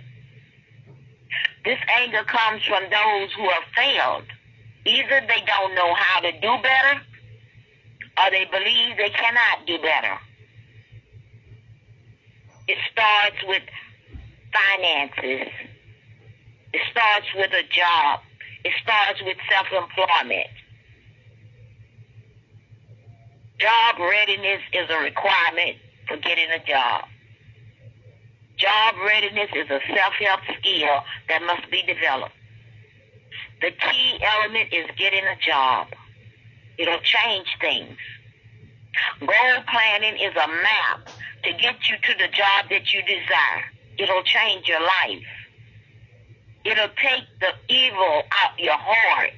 This 1.65 1.79
anger 1.97 2.25
comes 2.25 2.63
from 2.65 2.83
those 2.91 3.33
who 3.33 3.49
have 3.49 3.65
failed. 3.75 4.25
Either 4.87 5.21
they 5.27 5.43
don't 5.47 5.75
know 5.75 5.95
how 5.95 6.21
to 6.21 6.33
do 6.33 6.57
better 6.63 7.01
or 8.19 8.31
they 8.31 8.45
believe 8.45 8.97
they 8.97 9.11
cannot 9.11 9.67
do 9.67 9.79
better. 9.79 10.19
It 12.69 12.79
starts 12.93 13.37
with 13.47 13.63
finances. 14.53 15.53
It 16.73 16.81
starts 16.91 17.27
with 17.35 17.53
a 17.53 17.63
job. 17.63 18.21
It 18.65 18.73
starts 18.83 19.23
with 19.23 19.37
self-employment. 19.51 20.49
Job 23.59 23.99
readiness 23.99 24.61
is 24.73 24.89
a 24.91 24.99
requirement 24.99 25.77
for 26.09 26.17
getting 26.17 26.51
a 26.51 26.59
job. 26.67 27.05
Job 28.57 28.95
readiness 29.07 29.51
is 29.55 29.71
a 29.71 29.81
self-help 29.95 30.41
skill 30.59 31.05
that 31.29 31.43
must 31.43 31.71
be 31.71 31.83
developed. 31.83 32.35
The 33.61 33.71
key 33.71 34.21
element 34.23 34.73
is 34.73 34.87
getting 34.97 35.25
a 35.25 35.37
job. 35.45 35.89
It'll 36.79 37.01
change 37.01 37.47
things. 37.61 37.97
Goal 39.21 39.63
planning 39.71 40.21
is 40.21 40.33
a 40.37 40.49
map 40.49 41.09
to 41.45 41.53
get 41.53 41.77
you 41.89 41.97
to 41.97 42.19
the 42.19 42.29
job 42.29 42.71
that 42.71 42.93
you 42.93 43.03
desire. 43.03 43.65
It'll 43.99 44.23
change 44.23 44.69
your 44.69 44.81
life. 44.81 45.27
It'll 46.65 46.95
take 46.97 47.25
the 47.41 47.53
evil 47.73 48.23
out 48.43 48.59
your 48.59 48.77
heart. 48.79 49.33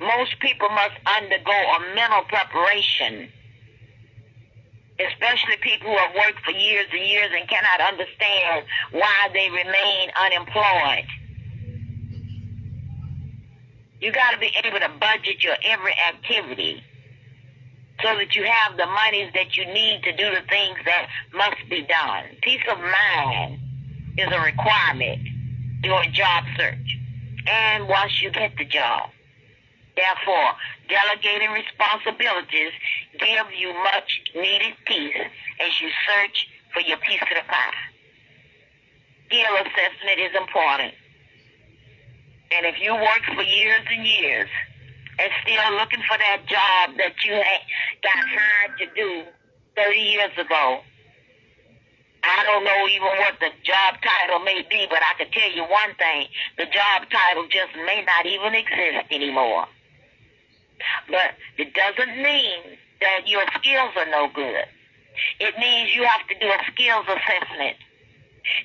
Most 0.00 0.38
people 0.40 0.68
must 0.70 0.94
undergo 1.06 1.52
a 1.52 1.94
mental 1.94 2.22
preparation 2.24 3.28
especially 5.00 5.56
people 5.60 5.88
who 5.88 5.96
have 5.96 6.14
worked 6.14 6.44
for 6.44 6.52
years 6.52 6.86
and 6.92 7.04
years 7.04 7.30
and 7.34 7.48
cannot 7.48 7.80
understand 7.80 8.64
why 8.92 9.28
they 9.32 9.48
remain 9.50 10.10
unemployed. 10.16 11.06
You 14.02 14.10
got 14.10 14.32
to 14.32 14.38
be 14.38 14.50
able 14.64 14.80
to 14.80 14.88
budget 14.98 15.44
your 15.44 15.54
every 15.62 15.94
activity 16.08 16.82
so 18.02 18.16
that 18.16 18.34
you 18.34 18.42
have 18.42 18.76
the 18.76 18.86
monies 18.86 19.30
that 19.32 19.56
you 19.56 19.64
need 19.64 20.02
to 20.02 20.10
do 20.10 20.24
the 20.28 20.42
things 20.50 20.76
that 20.84 21.06
must 21.32 21.62
be 21.70 21.82
done. 21.82 22.24
Peace 22.42 22.62
of 22.68 22.78
mind 22.78 23.60
is 24.18 24.26
a 24.26 24.40
requirement 24.40 25.22
during 25.82 26.12
job 26.12 26.42
search 26.56 26.98
and 27.46 27.86
once 27.86 28.20
you 28.20 28.32
get 28.32 28.50
the 28.58 28.64
job. 28.64 29.08
Therefore, 29.94 30.50
delegating 30.88 31.52
responsibilities 31.52 32.72
give 33.20 33.46
you 33.56 33.72
much 33.84 34.20
needed 34.34 34.74
peace 34.84 35.14
as 35.60 35.80
you 35.80 35.88
search 36.10 36.48
for 36.74 36.80
your 36.80 36.98
piece 36.98 37.22
of 37.22 37.28
the 37.28 37.46
pie. 37.46 37.70
Skill 39.28 39.54
assessment 39.62 40.18
is 40.18 40.34
important. 40.34 40.94
And 42.56 42.66
if 42.66 42.80
you 42.80 42.94
work 42.94 43.22
for 43.34 43.42
years 43.42 43.80
and 43.90 44.06
years 44.06 44.48
and 45.18 45.30
still 45.42 45.72
looking 45.76 46.02
for 46.08 46.18
that 46.18 46.44
job 46.46 46.96
that 46.98 47.14
you 47.24 47.32
got 48.02 48.18
hired 48.28 48.78
to 48.78 48.86
do 48.94 49.24
30 49.76 49.98
years 49.98 50.32
ago, 50.36 50.80
I 52.24 52.44
don't 52.44 52.64
know 52.64 52.86
even 52.88 53.08
what 53.18 53.34
the 53.40 53.50
job 53.64 53.94
title 54.02 54.40
may 54.40 54.62
be, 54.68 54.86
but 54.88 55.00
I 55.02 55.14
can 55.18 55.30
tell 55.32 55.50
you 55.50 55.62
one 55.62 55.94
thing. 55.98 56.28
The 56.56 56.66
job 56.66 57.08
title 57.10 57.46
just 57.50 57.74
may 57.74 58.04
not 58.04 58.26
even 58.26 58.54
exist 58.54 59.10
anymore. 59.10 59.66
But 61.08 61.34
it 61.58 61.74
doesn't 61.74 62.16
mean 62.22 62.78
that 63.00 63.26
your 63.26 63.42
skills 63.58 63.90
are 63.96 64.06
no 64.06 64.28
good. 64.32 64.64
It 65.40 65.54
means 65.58 65.94
you 65.94 66.04
have 66.04 66.26
to 66.28 66.38
do 66.38 66.46
a 66.46 66.58
skills 66.72 67.06
assessment. 67.08 67.76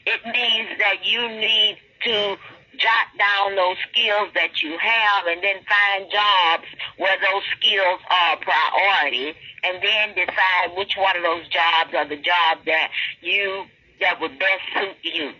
It 0.05 0.21
means 0.25 0.77
that 0.79 1.05
you 1.05 1.27
need 1.27 1.77
to 2.03 2.37
jot 2.77 3.07
down 3.17 3.55
those 3.55 3.77
skills 3.91 4.29
that 4.33 4.61
you 4.61 4.77
have 4.77 5.25
and 5.27 5.41
then 5.43 5.57
find 5.65 6.11
jobs 6.11 6.65
where 6.97 7.17
those 7.19 7.43
skills 7.57 7.99
are 8.09 8.35
a 8.35 8.37
priority 8.37 9.35
and 9.63 9.81
then 9.83 10.13
decide 10.15 10.77
which 10.77 10.95
one 10.97 11.17
of 11.17 11.23
those 11.23 11.47
jobs 11.49 11.93
are 11.95 12.07
the 12.07 12.17
job 12.17 12.59
that 12.65 12.91
you 13.21 13.65
that 13.99 14.21
would 14.21 14.37
best 14.37 14.61
suit 14.73 14.95
you. 15.03 15.33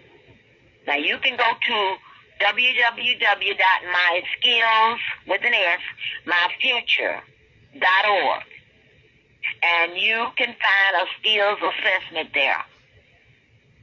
Now 0.87 0.95
you 0.95 1.19
can 1.19 1.37
go 1.37 1.53
to 1.67 1.97
www.myskills 2.41 4.99
with 5.27 5.43
an 5.43 5.53
S, 5.53 5.79
myfuture.org 6.25 8.43
and 9.63 9.97
you 9.97 10.27
can 10.35 10.47
find 10.47 10.95
a 11.01 11.05
skills 11.19 11.59
assessment 11.61 12.29
there 12.33 12.65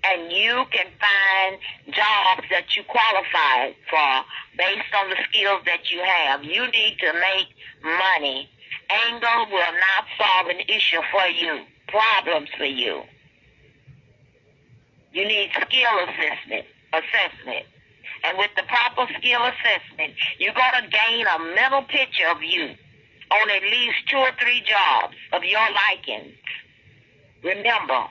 and 0.05 0.33
you 0.33 0.65
can 0.71 0.87
find 1.01 1.59
jobs 1.87 2.49
that 2.51 2.77
you 2.77 2.83
qualify 2.85 3.73
for 3.89 4.25
based 4.59 4.93
on 5.01 5.11
the 5.11 5.17
skills 5.29 5.63
that 5.67 5.91
you 5.91 6.01
have. 6.03 6.45
You 6.45 6.67
need 6.71 6.97
to 7.01 7.13
make 7.15 7.49
money. 7.83 8.49
Anger 8.91 9.51
will 9.51 9.73
not 9.73 10.05
solve 10.19 10.49
an 10.49 10.61
issue 10.69 11.01
for 11.11 11.27
you, 11.29 11.65
problems 11.89 12.49
for 12.57 12.67
you. 12.67 13.03
You 15.13 15.27
need 15.27 15.51
skill 15.53 15.95
assessment, 16.09 16.67
assessment. 16.93 17.67
And 18.25 18.37
with 18.37 18.51
the 18.57 18.63
proper 18.65 19.11
skill 19.19 19.41
assessment, 19.41 20.15
you're 20.39 20.55
going 20.55 20.83
to 20.83 20.89
gain 20.89 21.27
a 21.27 21.39
mental 21.55 21.83
picture 21.83 22.29
of 22.29 22.43
you 22.43 22.75
on 23.31 23.51
at 23.51 23.63
least 23.63 23.97
two 24.09 24.17
or 24.17 24.31
three 24.41 24.63
jobs 24.67 25.15
of 25.33 25.45
your 25.45 25.67
liking. 25.89 26.33
Remember, 27.43 28.07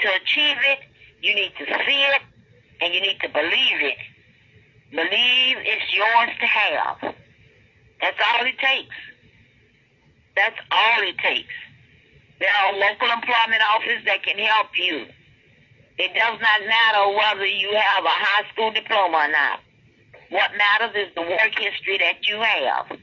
to 0.00 0.08
achieve 0.22 0.56
it, 0.64 0.80
you 1.22 1.34
need 1.34 1.52
to 1.58 1.64
see 1.86 2.02
it 2.14 2.22
and 2.80 2.94
you 2.94 3.00
need 3.00 3.20
to 3.20 3.28
believe 3.28 3.80
it. 3.80 3.98
Believe 4.90 5.56
it's 5.60 5.94
yours 5.94 6.30
to 6.40 6.46
have. 6.46 7.14
That's 8.00 8.18
all 8.18 8.44
it 8.46 8.58
takes. 8.58 8.96
That's 10.34 10.56
all 10.72 11.02
it 11.02 11.18
takes. 11.18 11.54
There 12.40 12.48
are 12.48 12.72
local 12.72 13.08
employment 13.12 13.62
offices 13.74 14.04
that 14.06 14.22
can 14.22 14.38
help 14.38 14.68
you. 14.78 15.06
It 15.98 16.14
does 16.14 16.40
not 16.40 16.60
matter 16.66 17.12
whether 17.12 17.46
you 17.46 17.68
have 17.76 18.04
a 18.04 18.08
high 18.08 18.48
school 18.52 18.72
diploma 18.72 19.28
or 19.28 19.28
not. 19.28 19.60
What 20.30 20.50
matters 20.56 20.96
is 20.96 21.14
the 21.14 21.22
work 21.22 21.52
history 21.58 21.98
that 21.98 22.26
you 22.26 22.40
have. 22.40 22.98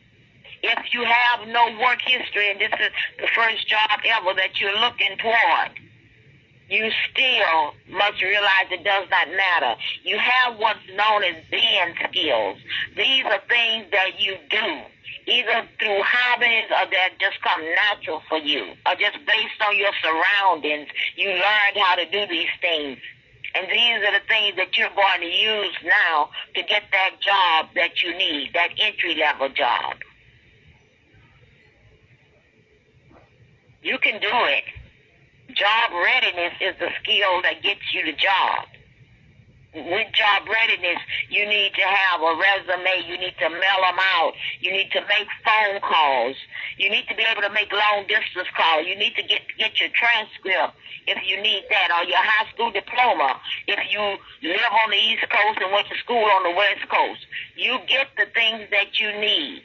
If 0.64 0.94
you 0.94 1.06
have 1.06 1.48
no 1.48 1.78
work 1.80 2.02
history 2.02 2.50
and 2.50 2.60
this 2.60 2.74
is 2.74 2.92
the 3.22 3.28
first 3.36 3.68
job 3.68 4.02
ever 4.04 4.34
that 4.34 4.60
you're 4.60 4.80
looking 4.80 5.16
toward, 5.22 5.78
you 6.70 6.92
still 7.10 7.74
must 7.90 8.22
realize 8.22 8.68
it 8.72 8.84
does 8.84 9.08
not 9.10 9.28
matter. 9.30 9.80
You 10.04 10.18
have 10.18 10.60
what's 10.60 10.80
known 10.96 11.24
as 11.24 11.36
being 11.50 11.96
skills. 12.10 12.58
These 12.96 13.24
are 13.26 13.40
things 13.48 13.86
that 13.92 14.20
you 14.20 14.36
do, 14.50 14.82
either 15.32 15.68
through 15.80 16.02
hobbies 16.04 16.66
or 16.70 16.92
that 16.92 17.12
just 17.20 17.42
come 17.42 17.64
natural 17.64 18.22
for 18.28 18.38
you, 18.38 18.74
or 18.86 18.96
just 18.96 19.18
based 19.26 19.62
on 19.66 19.78
your 19.78 19.92
surroundings. 20.04 20.90
You 21.16 21.30
learned 21.30 21.78
how 21.78 21.96
to 21.96 22.06
do 22.10 22.28
these 22.28 22.52
things. 22.62 22.98
And 23.56 23.66
these 23.72 24.04
are 24.04 24.12
the 24.12 24.26
things 24.28 24.56
that 24.58 24.78
you're 24.78 24.90
going 24.90 25.22
to 25.22 25.26
use 25.26 25.74
now 25.84 26.30
to 26.54 26.64
get 26.64 26.84
that 26.92 27.12
job 27.22 27.70
that 27.76 28.04
you 28.04 28.16
need, 28.16 28.52
that 28.54 28.70
entry 28.78 29.16
level 29.16 29.50
job. 29.50 29.96
You 33.82 33.98
can 34.00 34.20
do 34.20 34.28
it. 34.30 34.66
Job 35.54 35.92
readiness 35.94 36.54
is 36.60 36.76
the 36.80 36.90
skill 37.02 37.42
that 37.44 37.64
gets 37.64 37.82
you 37.94 38.06
the 38.06 38.14
job. 38.14 38.68
With 39.74 40.12
job 40.12 40.48
readiness, 40.50 40.98
you 41.30 41.46
need 41.46 41.72
to 41.76 41.86
have 41.86 42.20
a 42.22 42.34
resume. 42.36 43.08
You 43.08 43.18
need 43.18 43.36
to 43.40 43.50
mail 43.50 43.82
them 43.84 44.00
out. 44.00 44.34
You 44.60 44.72
need 44.72 44.92
to 44.92 45.02
make 45.02 45.28
phone 45.46 45.80
calls. 45.82 46.36
You 46.78 46.90
need 46.90 47.08
to 47.10 47.16
be 47.16 47.24
able 47.24 47.44
to 47.44 47.54
make 47.54 47.72
long 47.72 48.08
distance 48.08 48.48
calls. 48.58 48.88
You 48.88 48.96
need 48.96 49.16
to 49.16 49.24
get 49.24 49.42
get 49.60 49.80
your 49.80 49.90
transcript 49.94 50.74
if 51.06 51.20
you 51.28 51.40
need 51.42 51.64
that, 51.70 51.92
or 51.96 52.04
your 52.10 52.20
high 52.20 52.50
school 52.52 52.72
diploma 52.72 53.40
if 53.68 53.80
you 53.92 54.02
live 54.50 54.74
on 54.84 54.90
the 54.90 54.98
East 54.98 55.30
Coast 55.30 55.60
and 55.62 55.72
went 55.72 55.88
to 55.88 55.98
school 56.00 56.26
on 56.26 56.44
the 56.44 56.56
West 56.58 56.90
Coast. 56.90 57.22
You 57.56 57.78
get 57.88 58.08
the 58.18 58.26
things 58.34 58.68
that 58.72 59.00
you 59.00 59.14
need. 59.20 59.64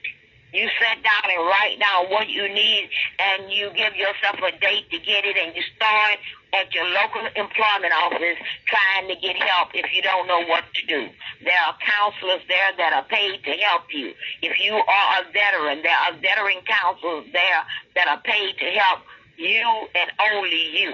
You 0.53 0.69
sit 0.69 1.03
down 1.03 1.33
and 1.33 1.47
write 1.49 1.81
down 1.81 2.11
what 2.13 2.29
you 2.29 2.47
need 2.47 2.91
and 3.19 3.51
you 3.51 3.71
give 3.75 3.97
yourself 3.97 4.37
a 4.45 4.53
date 4.61 4.85
to 4.91 4.99
get 4.99 5.25
it 5.25 5.37
and 5.41 5.57
you 5.57 5.63
start 5.75 6.21
at 6.53 6.75
your 6.75 6.85
local 6.93 7.25
employment 7.25 7.93
office 8.05 8.37
trying 8.69 9.09
to 9.09 9.17
get 9.17 9.37
help 9.37 9.71
if 9.73 9.89
you 9.97 10.03
don't 10.03 10.29
know 10.29 10.45
what 10.45 10.65
to 10.75 10.87
do. 10.87 11.09
There 11.43 11.57
are 11.57 11.75
counselors 11.81 12.45
there 12.49 12.73
that 12.77 12.93
are 12.93 13.05
paid 13.09 13.43
to 13.45 13.51
help 13.65 13.89
you. 13.95 14.13
If 14.43 14.61
you 14.61 14.75
are 14.75 15.09
a 15.21 15.33
veteran, 15.33 15.81
there 15.81 15.97
are 15.97 16.13
veteran 16.21 16.61
counselors 16.69 17.33
there 17.33 17.65
that 17.97 18.09
are 18.09 18.21
paid 18.21 18.53
to 18.59 18.67
help 18.77 19.01
you 19.39 19.65
and 19.97 20.13
only 20.21 20.69
you. 20.77 20.93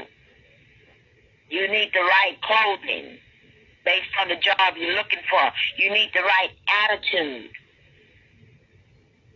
You 1.50 1.66
need 1.66 1.90
the 1.92 2.06
right 2.06 2.38
clothing 2.42 3.18
based 3.84 4.14
on 4.20 4.28
the 4.28 4.36
job 4.36 4.76
you're 4.76 4.94
looking 4.94 5.24
for. 5.28 5.50
You 5.78 5.90
need 5.90 6.10
the 6.14 6.22
right 6.22 6.50
attitude 6.86 7.50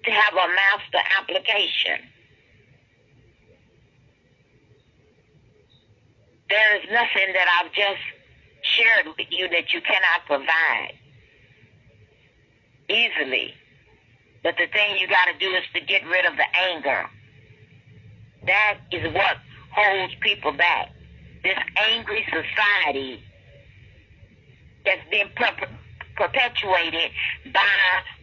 to 0.05 0.11
have 0.11 0.35
a 0.35 0.49
master 0.49 1.09
application. 1.19 2.09
There 6.49 6.77
is 6.77 6.83
nothing 6.91 7.33
that 7.33 7.47
I've 7.61 7.73
just 7.73 8.03
shared 8.63 9.07
with 9.17 9.27
you 9.31 9.49
that 9.49 9.73
you 9.73 9.81
cannot 9.81 10.27
provide 10.27 10.99
easily. 12.89 13.55
But 14.43 14.57
the 14.59 14.67
thing 14.67 14.99
you 14.99 15.09
got 15.09 15.27
to 15.27 15.39
do 15.39 15.55
is 15.55 15.63
to 15.75 15.81
get 15.81 16.05
rid 16.07 16.27
of 16.27 16.37
the 16.37 16.45
anger. 16.57 17.07
That 18.47 18.79
is 18.91 19.13
what 19.15 19.37
holds 19.73 20.15
people 20.21 20.53
back. 20.53 20.91
This 21.45 21.59
angry 21.77 22.25
society 22.27 23.23
that's 24.85 25.09
been 25.11 25.29
per- 25.37 25.69
perpetuated 26.17 27.11
by 27.53 27.67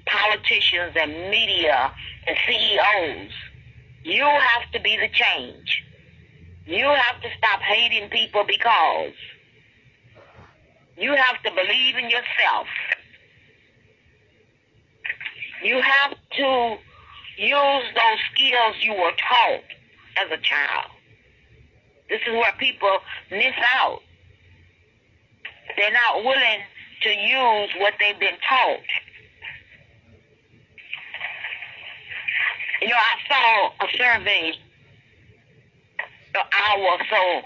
politicians 0.10 0.94
and 0.96 1.30
media 1.30 1.92
and 2.28 2.38
CEOs. 2.48 3.32
You 4.04 4.24
have 4.24 4.72
to 4.74 4.80
be 4.80 4.98
the 4.98 5.10
change. 5.10 5.84
You 6.66 6.86
have 6.86 7.22
to 7.22 7.30
stop 7.38 7.62
hating 7.62 8.10
people 8.10 8.44
because 8.48 9.14
you 10.98 11.16
have 11.16 11.42
to 11.44 11.52
believe 11.52 11.96
in 11.96 12.10
yourself. 12.10 12.68
You 15.64 15.82
have 15.82 16.18
to 16.38 16.78
use 17.38 17.84
those 17.96 18.20
skills 18.34 18.76
you 18.82 18.94
were 18.94 19.12
taught 19.18 19.64
as 20.24 20.32
a 20.32 20.42
child. 20.42 20.92
This 22.10 22.22
is 22.28 22.34
where 22.34 22.54
people 22.58 22.98
miss 23.32 23.56
out. 23.76 24.00
They're 25.78 25.94
not 25.94 26.24
willing 26.24 26.62
to 27.02 27.10
use 27.10 27.70
what 27.80 27.94
they've 28.00 28.20
been 28.20 28.38
taught. 28.48 28.80
You 32.82 32.88
know, 32.88 32.96
I 32.96 33.16
saw 33.28 33.86
a 33.86 33.98
survey 33.98 34.54
an 36.36 36.42
hour 36.54 36.80
or 36.80 37.00
so 37.10 37.42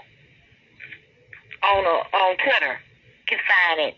on 1.66 1.84
a, 1.84 2.16
on 2.16 2.36
Twitter. 2.36 2.78
Can 3.26 3.38
find 3.38 3.80
it. 3.88 3.96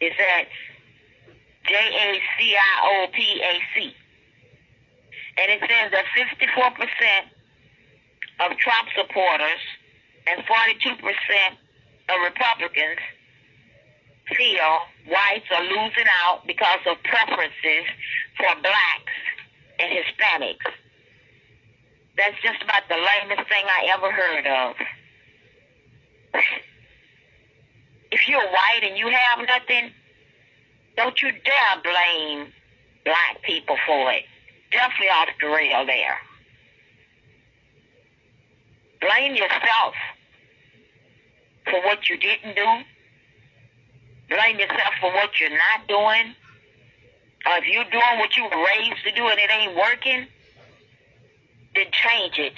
It's 0.00 0.16
at 0.16 0.46
J 1.68 1.74
A 1.74 2.20
C 2.38 2.56
I 2.56 2.80
O 2.84 3.06
P 3.12 3.42
A 3.42 3.60
C, 3.74 3.94
and 5.42 5.50
it 5.50 5.60
says 5.60 5.90
that 5.90 6.04
54 6.14 6.70
percent 6.70 7.26
of 8.40 8.56
Trump 8.58 8.88
supporters 8.96 9.60
and 10.28 10.46
42 10.46 10.96
percent 11.02 11.58
of 12.08 12.16
Republicans 12.24 13.00
feel 14.36 14.78
whites 15.08 15.50
are 15.50 15.64
losing 15.64 16.06
out 16.24 16.46
because 16.46 16.80
of 16.86 17.02
preferences 17.02 17.84
for 18.36 18.54
blacks 18.62 19.18
and 19.78 19.92
Hispanics. 19.92 20.72
That's 22.16 22.36
just 22.42 22.62
about 22.62 22.82
the 22.88 22.96
lamest 22.96 23.48
thing 23.48 23.64
I 23.64 23.92
ever 23.94 24.10
heard 24.10 24.46
of. 24.46 24.76
If 28.10 28.28
you're 28.28 28.40
white 28.40 28.82
and 28.82 28.98
you 28.98 29.08
have 29.08 29.46
nothing, 29.46 29.92
don't 30.96 31.20
you 31.22 31.30
dare 31.30 31.82
blame 31.84 32.52
black 33.04 33.42
people 33.42 33.76
for 33.86 34.10
it. 34.12 34.24
Definitely 34.72 35.08
off 35.08 35.28
the 35.40 35.46
rail 35.46 35.86
there. 35.86 36.18
Blame 39.00 39.34
yourself 39.36 39.94
for 41.64 41.80
what 41.82 42.08
you 42.08 42.16
didn't 42.16 42.56
do. 42.56 42.66
Blame 44.28 44.58
yourself 44.58 44.94
for 45.00 45.12
what 45.12 45.38
you're 45.40 45.50
not 45.50 45.86
doing. 45.86 46.34
Or 47.48 47.56
if 47.56 47.64
you're 47.66 47.84
doing 47.84 48.18
what 48.18 48.36
you 48.36 48.44
were 48.44 48.50
raised 48.50 49.04
to 49.04 49.12
do 49.12 49.26
and 49.26 49.38
it 49.38 49.50
ain't 49.50 49.74
working, 49.74 50.26
then 51.74 51.86
change 51.92 52.38
it. 52.38 52.52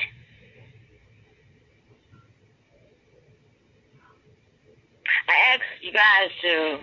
I 5.29 5.55
asked 5.55 5.83
you 5.83 5.93
guys 5.93 6.31
to, 6.43 6.79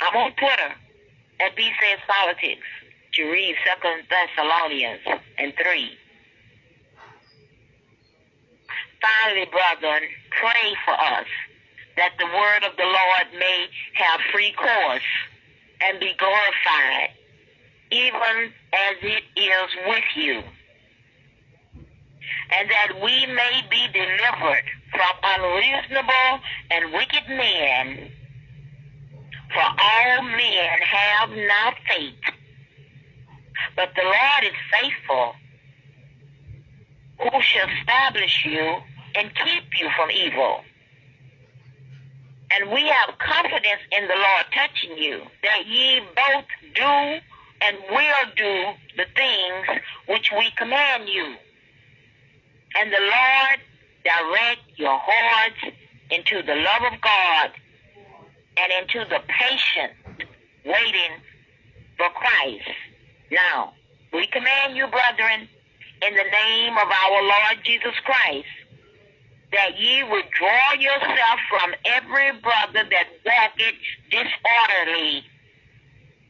I'm 0.00 0.16
on 0.16 0.32
Twitter 0.32 0.72
at 1.40 1.56
B 1.56 1.64
Says 1.64 1.98
Politics 2.08 2.66
to 3.14 3.30
read 3.30 3.54
Second 3.66 4.04
Thessalonians 4.08 5.00
and 5.36 5.52
3. 5.62 5.90
Finally, 9.02 9.46
brethren, 9.50 10.08
pray 10.30 10.74
for 10.86 10.94
us 10.94 11.26
that 11.96 12.12
the 12.18 12.24
word 12.24 12.64
of 12.64 12.76
the 12.76 12.84
Lord 12.84 13.38
may 13.38 13.66
have 13.94 14.20
free 14.32 14.52
course 14.52 15.02
and 15.82 16.00
be 16.00 16.14
glorified, 16.16 17.10
even 17.92 18.52
as 18.72 18.96
it 19.02 19.22
is 19.36 19.70
with 19.86 20.04
you, 20.16 20.42
and 22.56 22.70
that 22.70 23.02
we 23.02 23.26
may 23.26 23.62
be 23.70 23.86
delivered 23.92 24.64
from 24.90 25.12
unreasonable 25.22 26.40
and 26.70 26.92
wicked 26.92 27.28
men. 27.28 28.10
For 29.52 29.60
all 29.60 30.22
men 30.22 30.78
have 30.80 31.30
not 31.30 31.74
faith, 31.86 32.14
but 33.76 33.90
the 33.94 34.02
Lord 34.02 34.44
is 34.44 34.80
faithful, 34.80 35.34
who 37.20 37.42
shall 37.42 37.68
establish 37.78 38.46
you 38.46 38.76
and 39.14 39.30
keep 39.34 39.64
you 39.78 39.90
from 39.94 40.10
evil. 40.10 40.60
And 42.54 42.70
we 42.70 42.82
have 42.88 43.18
confidence 43.18 43.82
in 43.92 44.08
the 44.08 44.14
Lord 44.14 44.44
touching 44.54 44.96
you, 44.96 45.20
that 45.42 45.66
ye 45.66 46.00
both 46.00 46.44
do 46.74 47.20
and 47.64 47.76
will 47.90 48.26
do 48.36 48.64
the 48.96 49.06
things 49.14 49.82
which 50.08 50.30
we 50.36 50.50
command 50.56 51.08
you. 51.08 51.34
And 52.78 52.92
the 52.92 52.98
Lord 52.98 53.60
direct 54.04 54.60
your 54.76 54.98
hearts 55.00 55.76
into 56.10 56.42
the 56.42 56.56
love 56.56 56.92
of 56.92 57.00
God 57.00 57.50
and 58.58 58.72
into 58.82 59.08
the 59.08 59.20
patient 59.28 59.92
waiting 60.64 61.20
for 61.96 62.08
Christ. 62.10 62.68
Now, 63.30 63.72
we 64.12 64.26
command 64.26 64.76
you, 64.76 64.86
brethren, 64.88 65.48
in 66.02 66.14
the 66.14 66.24
name 66.24 66.72
of 66.72 66.88
our 66.88 67.22
Lord 67.22 67.64
Jesus 67.64 67.94
Christ, 68.04 68.46
that 69.52 69.78
ye 69.78 70.02
withdraw 70.02 70.72
yourself 70.78 71.40
from 71.48 71.74
every 71.86 72.32
brother 72.40 72.88
that 72.90 73.08
walketh 73.24 73.78
disorderly, 74.10 75.24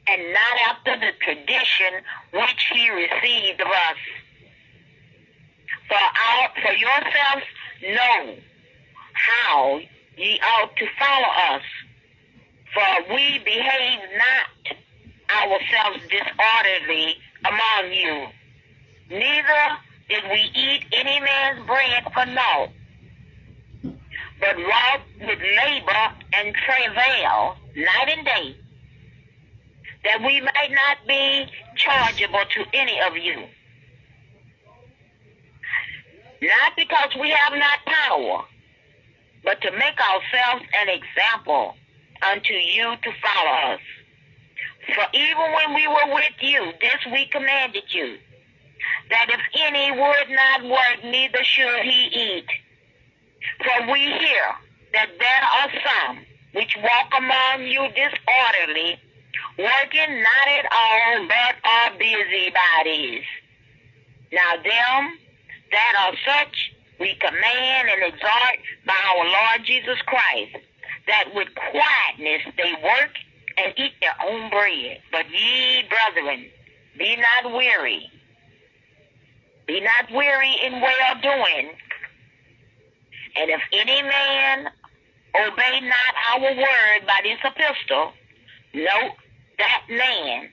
and 0.09 0.23
not 0.33 0.77
after 0.77 0.99
the 0.99 1.12
tradition 1.21 2.03
which 2.33 2.67
he 2.73 2.91
received 2.91 3.61
of 3.61 3.69
us. 3.69 4.01
For, 5.88 5.95
our, 5.95 6.49
for 6.62 6.73
yourselves 6.73 7.47
know 7.83 8.37
how 9.12 9.81
ye 10.17 10.41
ought 10.41 10.77
to 10.77 10.87
follow 10.99 11.57
us, 11.57 11.62
for 12.75 13.15
we 13.15 13.38
behave 13.45 14.01
not 14.17 14.77
ourselves 15.31 16.03
disorderly 16.09 17.17
among 17.45 17.93
you, 17.93 18.27
neither 19.11 19.79
did 20.09 20.25
we 20.31 20.51
eat 20.55 20.85
any 20.93 21.21
man's 21.21 21.67
bread 21.67 22.05
for 22.12 22.27
naught 22.27 22.71
but 24.43 24.57
wrought 24.59 25.01
with 25.21 25.38
labor 25.38 26.12
and 26.35 26.55
travail 26.67 27.57
night 27.77 28.09
and 28.09 28.27
day, 28.27 28.57
that 30.05 30.21
we 30.21 30.41
might 30.41 30.71
not 30.71 30.99
be 31.07 31.47
chargeable 31.77 32.45
to 32.51 32.65
any 32.75 33.01
of 33.01 33.17
you. 33.17 33.45
Not 36.43 36.73
because 36.77 37.15
we 37.21 37.31
have 37.31 37.57
not 37.59 37.79
power, 37.87 38.45
but 39.45 39.61
to 39.62 39.71
make 39.73 39.99
ourselves 40.01 40.65
an 40.81 40.88
example 40.88 41.75
unto 42.23 42.55
you 42.55 42.95
to 43.03 43.11
follow 43.23 43.75
us. 43.75 43.81
For 44.95 45.05
even 45.12 45.53
when 45.55 45.75
we 45.75 45.87
were 45.87 46.15
with 46.15 46.33
you, 46.41 46.73
this 46.81 46.99
we 47.12 47.27
commanded 47.27 47.85
you, 47.91 48.19
that 49.11 49.27
if 49.29 49.41
any 49.61 49.93
would 49.93 50.31
not 50.31 50.65
work, 50.65 51.05
neither 51.05 51.45
should 51.45 51.83
he 51.85 52.07
eat. 52.07 52.47
For 53.59 53.93
we 53.93 54.01
hear 54.01 54.47
that 54.93 55.11
there 55.19 55.45
are 55.55 55.71
some 55.85 56.19
which 56.55 56.77
walk 56.83 57.12
among 57.17 57.67
you 57.67 57.87
disorderly, 57.88 58.99
working 59.59 60.23
not 60.23 60.47
at 60.59 60.67
all, 60.73 61.29
but 61.29 61.55
are 61.65 61.99
busybodies. 61.99 63.25
Now 64.33 64.57
them 64.57 65.19
that 65.71 65.95
are 65.99 66.15
such 66.27 66.73
we 66.99 67.15
command 67.17 67.88
and 67.88 68.15
exhort 68.15 68.59
by 68.87 68.95
our 68.95 69.25
Lord 69.25 69.65
Jesus 69.65 69.99
Christ, 70.07 70.57
that 71.07 71.25
with 71.35 71.49
quietness 71.55 72.43
they 72.57 72.73
work 72.83 73.11
and 73.59 73.75
eat 73.77 73.93
their 74.01 74.15
own 74.25 74.51
bread. 74.51 75.01
But 75.11 75.27
ye, 75.31 75.83
brethren, 75.88 76.47
be 76.99 77.17
not 77.17 77.53
weary. 77.53 78.11
Be 79.67 79.81
not 79.81 80.11
weary 80.12 80.55
in 80.65 80.81
well 80.81 81.15
doing. 81.23 81.71
And 83.37 83.51
if 83.51 83.61
any 83.73 84.03
man 84.03 84.69
obey 85.35 85.81
not 85.81 86.15
our 86.31 86.41
word 86.41 87.07
by 87.07 87.21
this 87.23 87.38
epistle, 87.45 88.12
note 88.75 89.17
that 89.62 89.83
man 89.88 90.51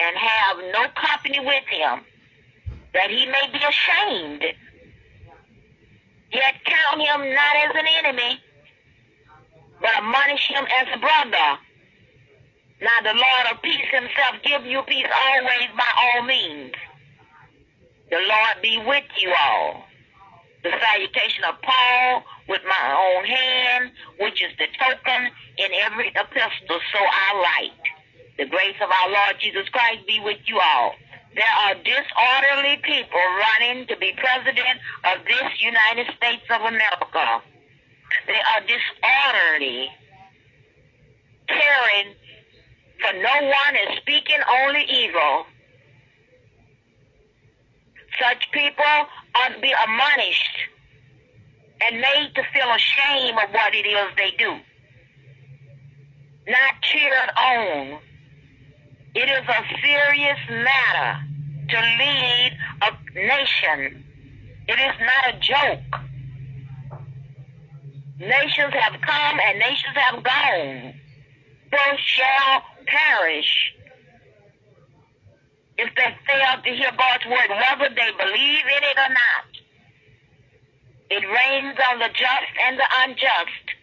and 0.00 0.16
have 0.16 0.56
no 0.74 0.82
company 0.98 1.38
with 1.38 1.64
him, 1.70 2.00
that 2.94 3.10
he 3.10 3.26
may 3.26 3.46
be 3.52 3.60
ashamed. 3.62 4.42
Yet 6.32 6.54
count 6.64 7.00
him 7.00 7.34
not 7.34 7.56
as 7.64 7.74
an 7.74 7.86
enemy, 8.04 8.40
but 9.80 9.90
admonish 9.96 10.48
him 10.48 10.64
as 10.80 10.88
a 10.94 10.98
brother. 10.98 11.48
Now 12.82 12.98
the 13.02 13.14
Lord 13.14 13.44
of 13.52 13.62
peace 13.62 13.88
himself 13.92 14.42
give 14.42 14.64
you 14.64 14.82
peace 14.82 15.06
always 15.28 15.70
by 15.76 15.90
all 15.96 16.22
means. 16.22 16.72
The 18.10 18.16
Lord 18.18 18.62
be 18.62 18.78
with 18.78 19.04
you 19.20 19.32
all 19.38 19.84
the 20.62 20.70
salutation 20.70 21.44
of 21.44 21.54
Paul 21.62 22.22
with 22.48 22.60
my 22.64 22.84
own 22.92 23.24
hand, 23.24 23.92
which 24.18 24.42
is 24.42 24.52
the 24.58 24.66
token 24.76 25.30
in 25.56 25.70
every 25.72 26.08
epistle, 26.08 26.80
so 26.92 26.98
I 26.98 27.60
write. 27.60 27.99
The 28.38 28.46
grace 28.46 28.76
of 28.80 28.90
our 28.90 29.10
Lord 29.10 29.36
Jesus 29.40 29.68
Christ 29.68 30.06
be 30.06 30.20
with 30.20 30.38
you 30.46 30.58
all. 30.58 30.94
There 31.34 31.44
are 31.44 31.74
disorderly 31.74 32.82
people 32.82 33.20
running 33.38 33.86
to 33.86 33.96
be 33.96 34.12
president 34.16 34.80
of 35.04 35.24
this 35.24 35.60
United 35.60 36.06
States 36.16 36.42
of 36.50 36.62
America. 36.62 37.42
They 38.26 38.34
are 38.34 38.60
disorderly, 38.66 39.88
caring 41.46 42.14
for 43.00 43.12
no 43.14 43.46
one 43.46 43.76
and 43.86 43.98
speaking 44.00 44.40
only 44.62 44.84
evil. 44.84 45.46
Such 48.18 48.50
people 48.52 48.84
ought 49.36 49.54
to 49.54 49.60
be 49.60 49.72
admonished 49.72 50.56
and 51.82 52.00
made 52.00 52.32
to 52.34 52.42
feel 52.52 52.68
ashamed 52.74 53.38
of 53.38 53.50
what 53.54 53.74
it 53.74 53.86
is 53.86 54.08
they 54.16 54.32
do. 54.36 54.58
Not 56.48 56.82
cheered 56.82 57.30
on. 57.36 57.98
It 59.14 59.28
is 59.28 59.48
a 59.48 59.80
serious 59.82 60.38
matter 60.48 61.20
to 61.70 61.76
lead 61.98 62.58
a 62.82 62.90
nation. 63.14 64.04
It 64.68 64.78
is 64.78 64.94
not 65.00 65.34
a 65.34 65.38
joke. 65.40 66.00
Nations 68.20 68.72
have 68.74 69.00
come 69.00 69.40
and 69.40 69.58
nations 69.58 69.96
have 69.96 70.22
gone. 70.22 70.94
Both 71.72 71.98
shall 71.98 72.62
perish 72.86 73.74
if 75.78 75.94
they 75.96 76.14
fail 76.26 76.62
to 76.62 76.70
hear 76.70 76.92
God's 76.96 77.26
word, 77.26 77.48
whether 77.48 77.94
they 77.94 78.10
believe 78.12 78.66
in 78.66 78.82
it 78.84 78.98
or 78.98 79.12
not. 79.14 79.50
It 81.10 81.24
rains 81.26 81.78
on 81.90 81.98
the 81.98 82.08
just 82.08 82.52
and 82.66 82.78
the 82.78 82.86
unjust. 83.02 83.79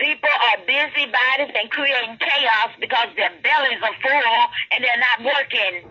People 0.00 0.30
are 0.32 0.64
busybodies 0.66 1.54
and 1.60 1.70
creating 1.70 2.16
chaos 2.16 2.72
because 2.80 3.08
their 3.16 3.30
bellies 3.42 3.82
are 3.82 3.92
full 4.00 4.48
and 4.72 4.82
they're 4.82 4.96
not 4.96 5.20
working. 5.28 5.90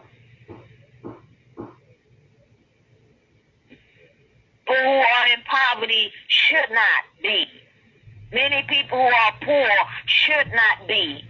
People 4.65 4.75
who 4.75 4.97
are 4.97 5.27
in 5.31 5.41
poverty 5.45 6.11
should 6.27 6.71
not 6.71 7.03
be. 7.21 7.45
Many 8.33 8.65
people 8.67 8.97
who 8.97 9.13
are 9.13 9.33
poor 9.43 9.69
should 10.07 10.47
not 10.53 10.87
be. 10.87 11.23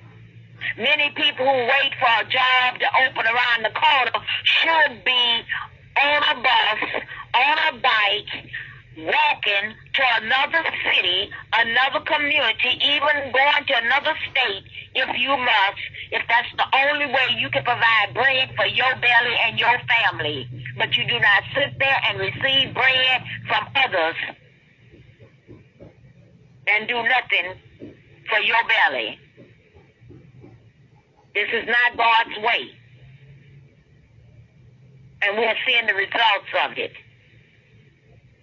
Many 0.78 1.12
people 1.15 1.46
who 1.46 1.52
wait 1.52 1.94
for 2.00 2.22
a 2.22 2.30
job 2.30 2.80
to 2.80 2.88
open 3.08 3.26
around 3.26 3.63
the 3.63 3.72
corner 3.76 4.26
should 4.44 5.04
be 5.04 5.44
on 6.02 6.24
a 6.38 6.42
bus, 6.42 7.04
on 7.36 7.58
a 7.76 7.80
bike, 7.82 8.52
walking 9.06 9.76
to 9.94 10.04
another 10.22 10.64
city, 10.84 11.30
another 11.54 12.04
community, 12.06 12.80
even 12.84 13.32
going 13.32 13.64
to 13.68 13.76
another 13.78 14.16
state 14.32 14.64
if 14.96 15.10
you 15.18 15.30
must, 15.30 15.82
if 16.12 16.22
that's 16.28 16.50
the 16.58 16.66
only 16.88 17.06
way 17.06 17.38
you 17.38 17.50
can 17.50 17.64
provide 17.64 18.14
bread 18.14 18.50
for 18.56 18.66
your 18.66 18.94
belly 18.96 19.36
and 19.46 19.60
your 19.60 19.78
family. 19.88 20.48
But 20.78 20.96
you 20.96 21.06
do 21.08 21.20
not 21.20 21.44
sit 21.56 21.78
there 21.80 22.00
and 22.10 22.20
receive 22.20 22.74
bread 22.74 23.22
from 23.48 23.68
others 23.76 24.16
and 26.68 26.88
do 26.88 26.96
nothing 26.96 27.94
for 28.30 28.40
your 28.40 28.64
belly. 28.68 29.20
This 31.34 31.50
is 31.54 31.68
not 31.68 31.98
God's 31.98 32.38
way. 32.44 32.72
And 35.22 35.38
we're 35.38 35.56
seeing 35.66 35.86
the 35.86 35.94
results 35.94 36.52
of 36.66 36.78
it. 36.78 36.94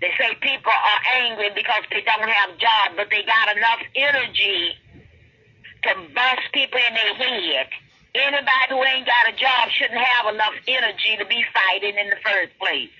They 0.00 0.12
say 0.18 0.34
people 0.40 0.72
are 0.72 1.00
angry 1.24 1.50
because 1.54 1.84
they 1.90 2.02
don't 2.02 2.28
have 2.28 2.58
jobs, 2.58 2.94
but 2.96 3.08
they 3.10 3.24
got 3.24 3.56
enough 3.56 3.80
energy 3.94 4.76
to 5.84 5.94
bust 6.14 6.44
people 6.52 6.78
in 6.78 6.94
their 6.94 7.14
head. 7.14 7.68
Anybody 8.14 8.68
who 8.70 8.82
ain't 8.84 9.06
got 9.06 9.32
a 9.32 9.36
job 9.36 9.70
shouldn't 9.70 10.00
have 10.00 10.34
enough 10.34 10.54
energy 10.68 11.16
to 11.18 11.24
be 11.24 11.44
fighting 11.52 11.96
in 11.96 12.10
the 12.10 12.16
first 12.24 12.52
place. 12.58 12.92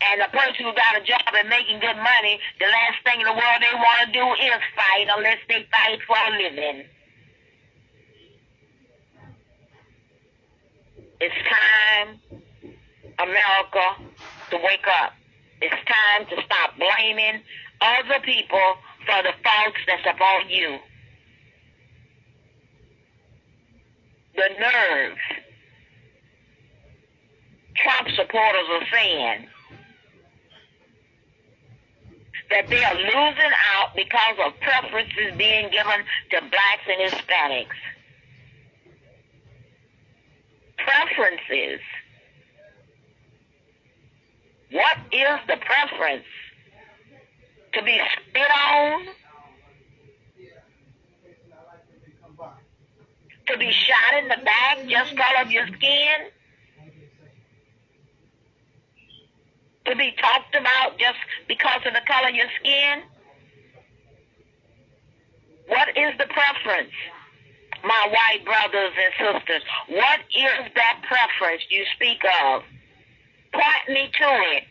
And 0.00 0.20
the 0.20 0.28
person 0.32 0.64
who 0.64 0.72
got 0.72 0.96
a 0.96 1.04
job 1.04 1.28
and 1.34 1.48
making 1.48 1.80
good 1.80 1.96
money, 1.96 2.40
the 2.58 2.66
last 2.66 3.04
thing 3.04 3.20
in 3.20 3.26
the 3.26 3.32
world 3.32 3.60
they 3.60 3.76
want 3.76 4.06
to 4.06 4.12
do 4.12 4.24
is 4.44 4.60
fight 4.76 5.08
unless 5.14 5.38
they 5.48 5.66
fight 5.72 6.00
for 6.06 6.16
a 6.16 6.30
living. 6.36 6.84
It's 11.20 11.34
time, 11.44 12.20
America, 13.18 13.86
to 14.50 14.56
wake 14.56 14.86
up. 15.02 15.19
It's 15.60 15.74
time 15.74 16.26
to 16.30 16.42
stop 16.44 16.78
blaming 16.78 17.42
other 17.80 18.20
people 18.24 18.74
for 19.06 19.22
the 19.22 19.32
faults 19.42 19.78
that's 19.86 20.06
upon 20.16 20.48
you. 20.48 20.78
The 24.36 24.48
nerve. 24.58 25.16
Trump 27.76 28.08
supporters 28.14 28.66
are 28.70 28.86
saying 28.92 29.46
that 32.50 32.68
they 32.68 32.84
are 32.84 32.94
losing 32.94 33.52
out 33.76 33.94
because 33.94 34.36
of 34.44 34.52
preferences 34.60 35.36
being 35.36 35.70
given 35.70 36.04
to 36.30 36.40
blacks 36.40 36.86
and 36.88 37.12
Hispanics. 37.12 37.78
Preferences. 40.78 41.80
What 44.72 44.96
is 45.12 45.38
the 45.48 45.56
preference? 45.56 46.24
To 47.74 47.82
be 47.82 47.98
spit 48.28 48.50
on? 48.70 49.06
To 53.48 53.58
be 53.58 53.72
shot 53.72 54.22
in 54.22 54.28
the 54.28 54.36
back 54.44 54.78
just 54.88 55.16
color 55.16 55.42
of 55.42 55.50
your 55.50 55.66
skin? 55.66 56.30
To 59.86 59.96
be 59.96 60.14
talked 60.20 60.54
about 60.54 60.98
just 60.98 61.18
because 61.48 61.80
of 61.84 61.94
the 61.94 62.02
color 62.06 62.28
of 62.28 62.34
your 62.34 62.46
skin? 62.60 63.02
What 65.66 65.88
is 65.96 66.16
the 66.18 66.26
preference? 66.26 66.92
My 67.82 68.08
white 68.12 68.44
brothers 68.44 68.92
and 68.94 69.34
sisters, 69.34 69.62
what 69.88 70.20
is 70.30 70.70
that 70.74 71.00
preference 71.08 71.62
you 71.70 71.84
speak 71.96 72.20
of? 72.44 72.62
Point 73.60 73.88
me 73.88 74.10
to 74.18 74.28
it. 74.56 74.68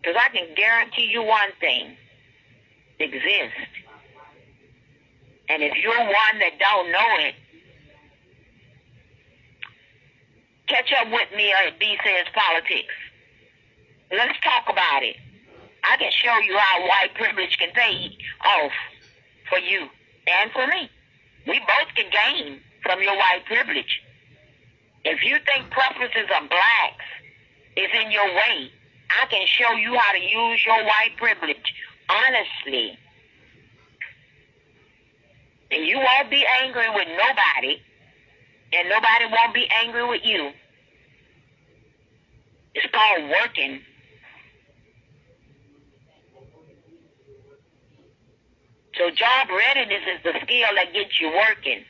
Because 0.00 0.16
I 0.16 0.28
can 0.36 0.54
guarantee 0.54 1.06
you 1.10 1.22
one 1.22 1.50
thing 1.58 1.96
exists. 3.00 3.56
And 5.48 5.62
if 5.62 5.76
you're 5.82 5.98
one 5.98 6.38
that 6.38 6.58
don't 6.60 6.92
know 6.92 7.26
it, 7.26 7.34
catch 10.68 10.92
up 11.00 11.10
with 11.10 11.28
me 11.36 11.52
at 11.52 11.78
B 11.78 11.98
Says 12.04 12.26
Politics. 12.34 12.94
Let's 14.12 14.38
talk 14.44 14.64
about 14.68 15.02
it. 15.02 15.16
I 15.82 15.96
can 15.96 16.12
show 16.12 16.38
you 16.38 16.56
how 16.56 16.82
white 16.82 17.14
privilege 17.14 17.58
can 17.58 17.70
pay 17.72 18.16
off 18.46 18.72
for 19.48 19.58
you 19.58 19.88
and 20.26 20.52
for 20.52 20.66
me. 20.68 20.88
We 21.46 21.58
both 21.58 21.94
can 21.96 22.10
gain 22.10 22.60
from 22.84 23.02
your 23.02 23.16
white 23.16 23.42
privilege. 23.46 24.00
If 25.04 25.24
you 25.24 25.36
think 25.44 25.70
preferences 25.70 26.30
of 26.40 26.48
blacks 26.48 27.08
is 27.76 27.90
in 28.04 28.12
your 28.12 28.26
way, 28.26 28.70
I 29.10 29.26
can 29.26 29.46
show 29.46 29.72
you 29.72 29.98
how 29.98 30.12
to 30.12 30.20
use 30.20 30.60
your 30.64 30.84
white 30.84 31.16
privilege 31.16 31.74
honestly. 32.08 32.98
And 35.70 35.86
you 35.86 35.98
won't 35.98 36.30
be 36.30 36.44
angry 36.62 36.88
with 36.94 37.08
nobody, 37.08 37.82
and 38.72 38.88
nobody 38.88 39.24
won't 39.30 39.54
be 39.54 39.66
angry 39.82 40.06
with 40.06 40.22
you. 40.24 40.50
It's 42.74 42.86
called 42.92 43.30
working. 43.30 43.80
So 48.96 49.10
job 49.10 49.48
readiness 49.50 50.02
is 50.06 50.22
the 50.22 50.32
skill 50.42 50.68
that 50.76 50.92
gets 50.92 51.20
you 51.20 51.28
working. 51.28 51.84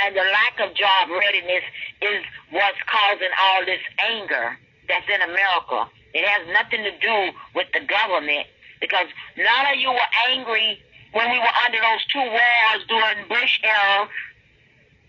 And 0.00 0.16
the 0.16 0.24
lack 0.24 0.56
of 0.60 0.74
job 0.74 1.10
readiness 1.10 1.64
is 2.00 2.24
what's 2.50 2.80
causing 2.88 3.32
all 3.40 3.64
this 3.66 3.82
anger 4.08 4.56
that's 4.88 5.06
in 5.08 5.20
America. 5.20 5.88
It 6.14 6.24
has 6.24 6.48
nothing 6.52 6.84
to 6.84 6.92
do 6.98 7.36
with 7.54 7.68
the 7.72 7.80
government 7.84 8.46
because 8.80 9.06
none 9.36 9.66
of 9.72 9.76
you 9.78 9.90
were 9.90 10.10
angry 10.32 10.80
when 11.12 11.30
we 11.30 11.38
were 11.38 11.56
under 11.64 11.78
those 11.78 12.04
two 12.12 12.24
wars 12.24 12.80
during 12.88 13.28
Bush 13.28 13.60
era. 13.62 14.08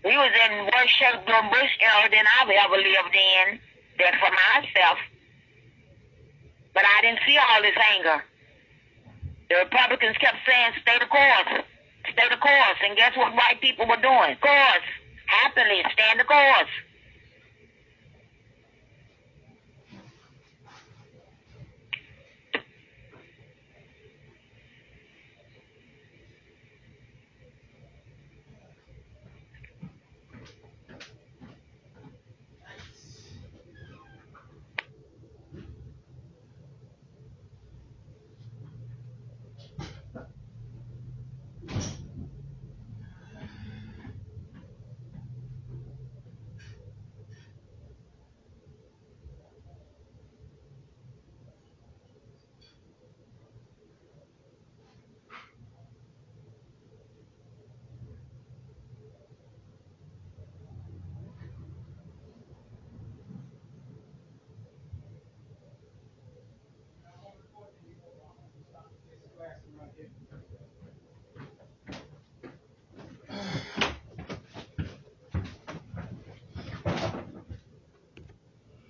We 0.04 0.16
was 0.16 0.32
in 0.36 0.68
worse 0.68 0.92
shape 0.92 1.24
during 1.26 1.48
Bush 1.48 1.74
era 1.80 2.08
than 2.12 2.24
I've 2.40 2.52
ever 2.52 2.76
lived 2.76 3.16
in, 3.16 3.58
than 3.98 4.12
for 4.20 4.28
myself. 4.28 4.98
But 6.74 6.84
I 6.84 7.00
didn't 7.00 7.20
see 7.26 7.38
all 7.38 7.62
this 7.62 7.76
anger. 7.96 8.24
The 9.48 9.56
Republicans 9.64 10.16
kept 10.18 10.38
saying, 10.46 10.72
stay 10.82 10.98
the 10.98 11.06
course, 11.06 11.64
stay 12.12 12.28
the 12.30 12.36
course. 12.36 12.78
And 12.84 12.96
guess 12.96 13.16
what 13.16 13.34
white 13.34 13.60
people 13.60 13.86
were 13.86 14.00
doing? 14.00 14.36
Course. 14.40 14.86
Happily, 15.26 15.82
stand 15.92 16.20
the 16.20 16.24
course. 16.24 16.72